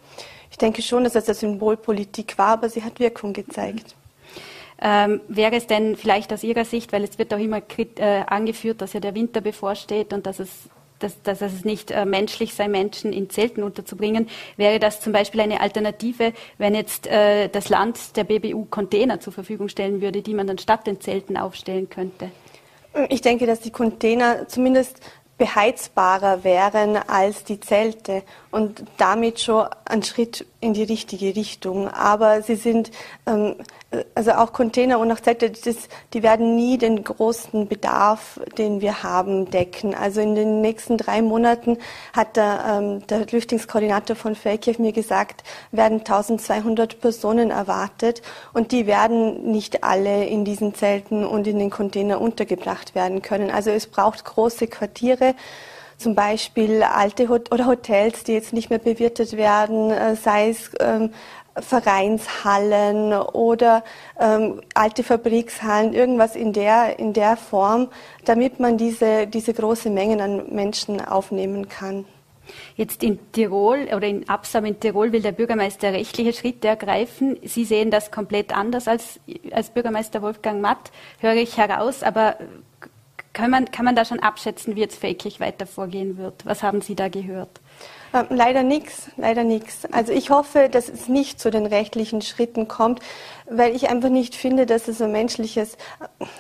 [0.54, 3.96] Ich denke schon, dass es eine Symbolpolitik war, aber sie hat Wirkung gezeigt.
[4.80, 8.80] Ähm, wäre es denn vielleicht aus Ihrer Sicht, weil es wird auch immer äh, angeführt,
[8.80, 10.50] dass ja der Winter bevorsteht und dass es
[11.00, 14.30] dass, dass es nicht äh, menschlich sei, Menschen in Zelten unterzubringen.
[14.56, 19.34] Wäre das zum Beispiel eine Alternative, wenn jetzt äh, das Land der BBU Container zur
[19.34, 22.32] Verfügung stellen würde, die man dann statt den Zelten aufstellen könnte?
[23.10, 25.02] Ich denke, dass die Container zumindest
[25.38, 31.90] beheizbarer wären als die Zelte und damit schon ein Schritt in die richtige Richtung.
[31.90, 32.92] Aber sie sind,
[33.26, 33.56] ähm,
[34.16, 39.04] also auch Container und auch Zelte, das, die werden nie den großen Bedarf, den wir
[39.04, 39.96] haben, decken.
[39.96, 41.78] Also in den nächsten drei Monaten
[42.14, 48.22] hat der, ähm, der Flüchtlingskoordinator von Feldkirch mir gesagt, werden 1200 Personen erwartet
[48.54, 53.52] und die werden nicht alle in diesen Zelten und in den Container untergebracht werden können.
[53.52, 55.36] Also es braucht große Quartiere
[55.98, 60.72] zum Beispiel alte Hot oder Hotels, die jetzt nicht mehr bewirtet werden, äh, sei es
[60.80, 61.12] ähm,
[61.56, 63.84] Vereinshallen oder
[64.20, 67.90] ähm, alte Fabrikshallen, irgendwas in der, in der Form,
[68.26, 72.06] damit man diese, diese große Mengen an Menschen aufnehmen kann.
[72.76, 77.38] Jetzt in Tirol oder in Absam in Tirol will der Bürgermeister rechtliche Schritte ergreifen.
[77.44, 79.20] Sie sehen das komplett anders als,
[79.52, 82.04] als Bürgermeister Wolfgang Matt, höre ich heraus.
[82.04, 82.36] Aber
[83.34, 86.46] Kann man, kann man da schon abschätzen, wie jetzt Feldkirch weiter vorgehen wird?
[86.46, 87.62] Was haben Sie da gehört?
[88.14, 89.86] Ähm, leider nichts, leider nichts.
[89.92, 93.00] Also ich hoffe, dass es nicht zu den rechtlichen Schritten kommt,
[93.50, 95.78] weil ich einfach nicht finde, dass es ein menschliches,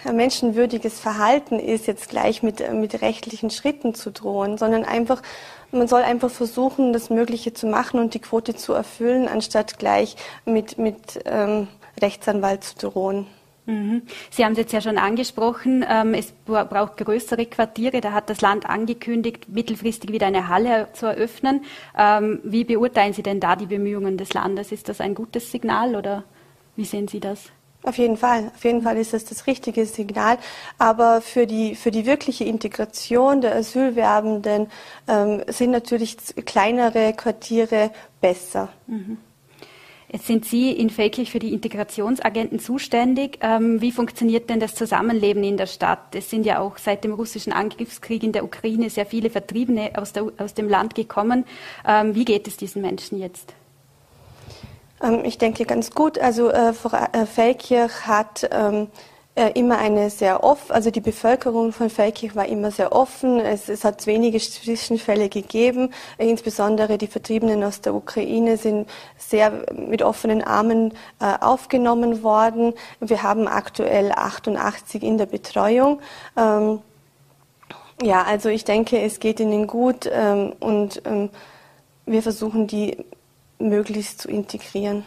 [0.06, 5.22] ein menschenwürdiges Verhalten ist, jetzt gleich mit, mit rechtlichen Schritten zu drohen, sondern einfach,
[5.72, 10.16] man soll einfach versuchen, das Mögliche zu machen und die Quote zu erfüllen, anstatt gleich
[10.46, 11.68] mit, mit ähm,
[12.00, 13.28] Rechtsanwalt zu drohen.
[13.66, 14.02] Mhm.
[14.30, 18.02] Sie haben es jetzt ja schon angesprochen, ähm, es braucht größere Quartiere.
[18.02, 21.64] Da hat das Land angekündigt, mittelfristig wieder eine Halle zu eröffnen.
[21.98, 24.72] Ähm, wie beurteilen Sie denn da die Bemühungen des Landes?
[24.72, 26.24] Ist das ein gutes Signal oder
[26.76, 27.52] wie sehen Sie das?
[27.84, 30.38] Auf jeden Fall, auf jeden Fall ist das das richtige Signal.
[30.78, 34.68] Aber für die, für die wirkliche Integration der Asylwerbenden
[35.08, 37.92] ähm, sind natürlich kleinere Quartiere
[38.22, 38.70] besser.
[38.88, 39.18] Mhm.
[40.14, 43.40] Jetzt sind Sie in Feldkirch für die Integrationsagenten zuständig.
[43.42, 46.14] Ähm, wie funktioniert denn das Zusammenleben in der Stadt?
[46.14, 50.14] Es sind ja auch seit dem russischen Angriffskrieg in der Ukraine sehr viele Vertriebene aus,
[50.14, 51.46] der, aus dem Land gekommen.
[51.84, 53.56] Ähm, wie geht es diesen Menschen jetzt?
[55.02, 56.20] Ähm, ich denke ganz gut.
[56.20, 58.88] Also äh, äh Feldkirch hat ähm, äh,
[59.36, 63.40] immer eine sehr offen, also die Bevölkerung von Feldkirch war immer sehr offen.
[63.40, 65.90] Es, es hat wenige Zwischenfälle gegeben.
[66.20, 72.74] Insbesondere die Vertriebenen aus der Ukraine sind sehr mit offenen Armen äh, aufgenommen worden.
[73.00, 76.00] Wir haben aktuell 88 in der Betreuung.
[76.38, 76.80] Ähm,
[78.04, 81.30] ja, also ich denke, es geht ihnen gut ähm, und ähm,
[82.06, 82.98] wir versuchen die
[83.58, 85.06] möglichst zu integrieren.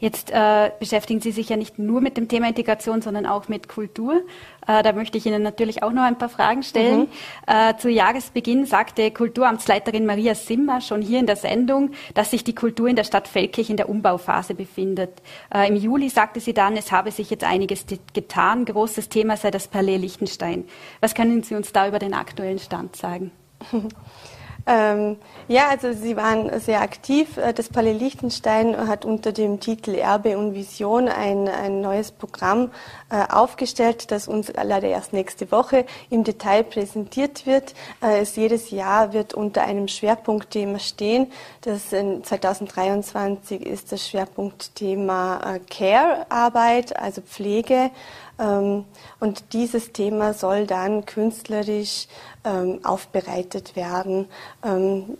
[0.00, 3.68] Jetzt äh, beschäftigen Sie sich ja nicht nur mit dem Thema Integration, sondern auch mit
[3.68, 4.22] Kultur.
[4.66, 7.00] Äh, da möchte ich Ihnen natürlich auch noch ein paar Fragen stellen.
[7.00, 7.08] Mhm.
[7.46, 12.54] Äh, zu Jahresbeginn sagte Kulturamtsleiterin Maria Simmer schon hier in der Sendung, dass sich die
[12.54, 15.22] Kultur in der Stadt Feldkirch in der Umbauphase befindet.
[15.52, 18.64] Äh, Im Juli sagte sie dann, es habe sich jetzt einiges getan.
[18.64, 20.64] Großes Thema sei das Palais Liechtenstein.
[21.00, 23.32] Was können Sie uns da über den aktuellen Stand sagen?
[24.70, 25.16] Ähm,
[25.48, 27.38] ja, also Sie waren sehr aktiv.
[27.38, 32.70] Äh, das Palais Liechtenstein hat unter dem Titel Erbe und Vision ein, ein neues Programm
[33.08, 37.72] äh, aufgestellt, das uns leider erst nächste Woche im Detail präsentiert wird.
[38.02, 41.32] Äh, es jedes Jahr wird unter einem Schwerpunktthema stehen.
[41.62, 47.90] Das in 2023 ist das Schwerpunktthema äh, Care-Arbeit, also Pflege.
[48.38, 48.84] Ähm,
[49.20, 52.06] und dieses Thema soll dann künstlerisch
[52.44, 54.26] ähm, aufbereitet werden.
[54.64, 55.16] Ähm,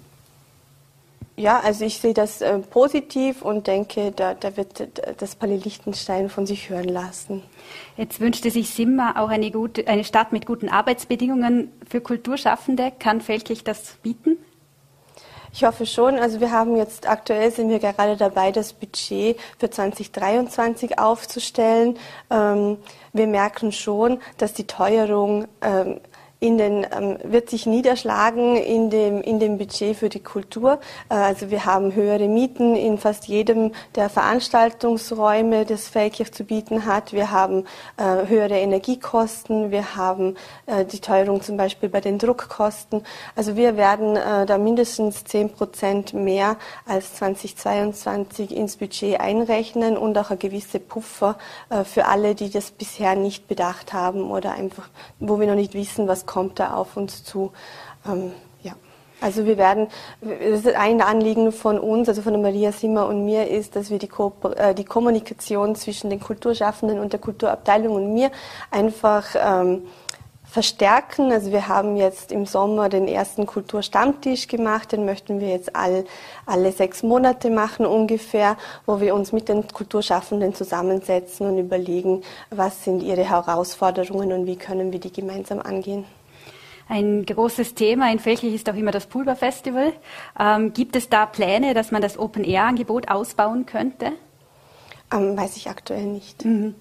[1.36, 4.88] ja, also ich sehe das äh, positiv und denke, da, da wird
[5.18, 7.44] das Palais Liechtenstein von sich hören lassen.
[7.96, 12.92] Jetzt wünschte sich Simma auch eine, gute, eine Stadt mit guten Arbeitsbedingungen für Kulturschaffende.
[12.98, 14.36] Kann Feldkirch das bieten?
[15.58, 16.20] Ich hoffe schon.
[16.20, 21.98] Also wir haben jetzt aktuell sind wir gerade dabei, das Budget für 2023 aufzustellen.
[22.30, 22.76] Ähm,
[23.12, 25.98] wir merken schon, dass die Teuerung ähm,
[26.40, 30.78] in den, ähm, wird sich niederschlagen in dem, in dem Budget für die Kultur.
[31.08, 36.86] Äh, also wir haben höhere Mieten in fast jedem der Veranstaltungsräume, das Feldkirch zu bieten
[36.86, 37.12] hat.
[37.12, 37.64] Wir haben
[37.96, 39.72] äh, höhere Energiekosten.
[39.72, 40.36] Wir haben
[40.66, 43.02] äh, die Teuerung zum Beispiel bei den Druckkosten.
[43.34, 50.16] Also wir werden äh, da mindestens zehn Prozent mehr als 2022 ins Budget einrechnen und
[50.18, 51.36] auch eine gewisse Puffer
[51.70, 55.74] äh, für alle, die das bisher nicht bedacht haben oder einfach, wo wir noch nicht
[55.74, 57.50] wissen, was kommt da auf uns zu.
[58.06, 58.30] Ähm,
[58.62, 58.74] ja.
[59.20, 59.88] Also wir werden,
[60.20, 63.98] das ist ein Anliegen von uns, also von Maria Simmer und mir, ist, dass wir
[63.98, 68.30] die, Ko äh, die Kommunikation zwischen den Kulturschaffenden und der Kulturabteilung und mir
[68.70, 69.82] einfach ähm,
[70.48, 71.30] verstärken.
[71.32, 76.04] Also wir haben jetzt im Sommer den ersten Kulturstammtisch gemacht, den möchten wir jetzt all,
[76.46, 78.56] alle sechs Monate machen ungefähr,
[78.86, 84.56] wo wir uns mit den Kulturschaffenden zusammensetzen und überlegen, was sind ihre Herausforderungen und wie
[84.56, 86.04] können wir die gemeinsam angehen.
[86.88, 89.92] Ein großes Thema in Felchlich ist auch immer das Pulverfestival.
[90.40, 94.12] Ähm, gibt es da Pläne, dass man das Open-Air-Angebot ausbauen könnte?
[95.12, 96.44] Ähm, weiß ich aktuell nicht.
[96.44, 96.74] Mhm.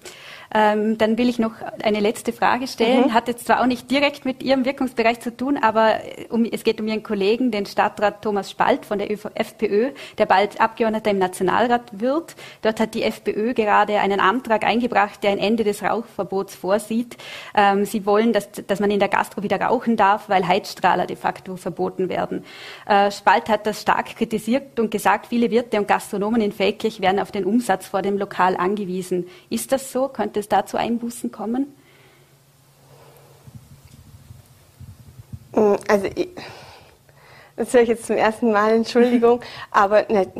[0.54, 3.08] Ähm, dann will ich noch eine letzte Frage stellen.
[3.08, 3.14] Mhm.
[3.14, 6.64] Hat jetzt zwar auch nicht direkt mit Ihrem Wirkungsbereich zu tun, aber äh, um, es
[6.64, 11.18] geht um Ihren Kollegen, den Stadtrat Thomas Spalt von der FPÖ, der bald Abgeordneter im
[11.18, 12.34] Nationalrat wird.
[12.62, 17.16] Dort hat die FPÖ gerade einen Antrag eingebracht, der ein Ende des Rauchverbots vorsieht.
[17.54, 21.16] Ähm, sie wollen, dass, dass man in der Gastro wieder rauchen darf, weil Heizstrahler de
[21.16, 22.44] facto verboten werden.
[22.86, 27.20] Äh, Spalt hat das stark kritisiert und gesagt, viele Wirte und Gastronomen in Feldkirch werden
[27.20, 29.26] auf den Umsatz vor dem Lokal angewiesen.
[29.50, 30.08] Ist das so?
[30.08, 31.74] Könnte es da zu Einbußen kommen?
[35.52, 36.08] Mm, also,
[37.56, 40.30] das höre ich jetzt zum ersten Mal, Entschuldigung, aber ne,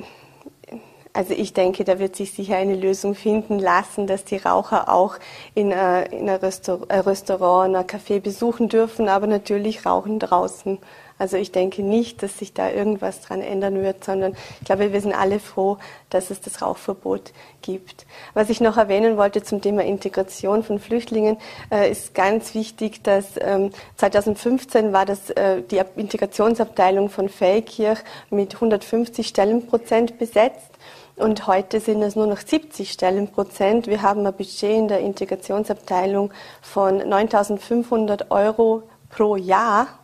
[1.19, 5.17] Also ich denke, da wird sich sicher eine Lösung finden lassen, dass die Raucher auch
[5.55, 10.79] in, äh, in ein Restaurant, ein Café besuchen dürfen, aber natürlich rauchen draußen.
[11.19, 15.01] Also ich denke nicht, dass sich da irgendwas dran ändern wird, sondern ich glaube, wir
[15.01, 15.79] sind alle froh,
[16.11, 18.07] dass es das Rauchverbot gibt.
[18.35, 21.37] Was ich noch erwähnen wollte zum Thema Integration von Flüchtlingen,
[21.71, 27.99] äh, ist ganz wichtig, dass ähm, 2015 war das äh, die Integrationsabteilung von Feldkirch
[28.31, 30.71] mit 150 Stellenprozent besetzt.
[31.17, 33.89] Und heute sind es nur noch 70 Stellenprozent.
[33.89, 39.98] Wir haben ein Budget in der Integrationsabteilung von 9.500 Euro pro Jahr.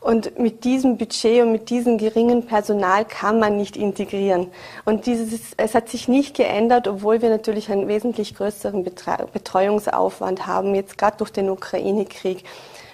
[0.00, 4.48] Und mit diesem Budget und mit diesem geringen Personal kann man nicht integrieren.
[4.84, 10.74] Und dieses, es hat sich nicht geändert, obwohl wir natürlich einen wesentlich größeren Betreuungsaufwand haben,
[10.74, 12.44] jetzt gerade durch den Ukraine-Krieg.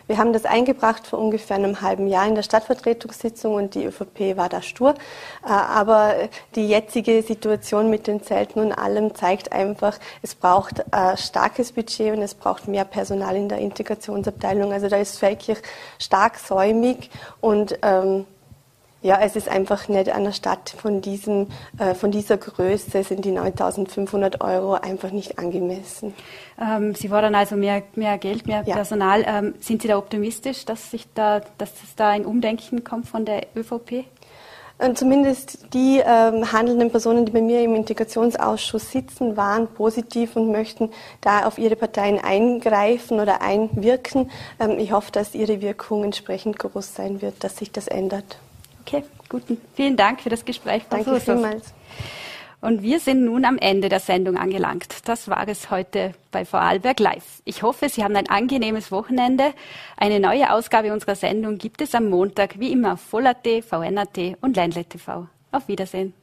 [0.06, 4.36] Wir haben das eingebracht vor ungefähr einem halben Jahr in der Stadtvertretungssitzung und die ÖVP
[4.36, 4.94] war da stur.
[5.42, 6.14] Äh, aber
[6.54, 12.14] die jetzige Situation mit den Zelten und allem zeigt einfach, es braucht ein starkes Budget
[12.14, 14.72] und es braucht mehr Personal in der Integrationsabteilung.
[14.72, 15.62] Also da ist Feldkirch
[15.98, 18.26] stark säumig und ähm,
[19.04, 21.48] ja, es ist einfach nicht an der Stadt von, diesen,
[21.78, 26.14] äh, von dieser Größe sind die 9.500 Euro einfach nicht angemessen.
[26.58, 28.74] Ähm, Sie fordern also mehr, mehr Geld, mehr ja.
[28.74, 29.22] Personal.
[29.26, 33.26] Ähm, sind Sie da optimistisch, dass, sich da, dass es da ein Umdenken kommt von
[33.26, 34.06] der ÖVP?
[34.78, 40.50] Und zumindest die ähm, handelnden Personen, die bei mir im Integrationsausschuss sitzen, waren positiv und
[40.50, 40.90] möchten
[41.20, 44.30] da auf ihre Parteien eingreifen oder einwirken.
[44.58, 48.38] Ähm, ich hoffe, dass ihre Wirkung entsprechend groß sein wird, dass sich das ändert.
[48.86, 49.42] Okay, gut.
[49.74, 50.82] Vielen Dank für das Gespräch.
[50.90, 51.72] Danke vielmals.
[52.60, 55.06] Und wir sind nun am Ende der Sendung angelangt.
[55.06, 57.42] Das war es heute bei Vorarlberg Live.
[57.44, 59.52] Ich hoffe, Sie haben ein angenehmes Wochenende.
[59.98, 64.56] Eine neue Ausgabe unserer Sendung gibt es am Montag, wie immer auf Voll.at, VN.at und
[64.56, 65.28] Ländle TV.
[65.52, 66.14] Auf Wiedersehen.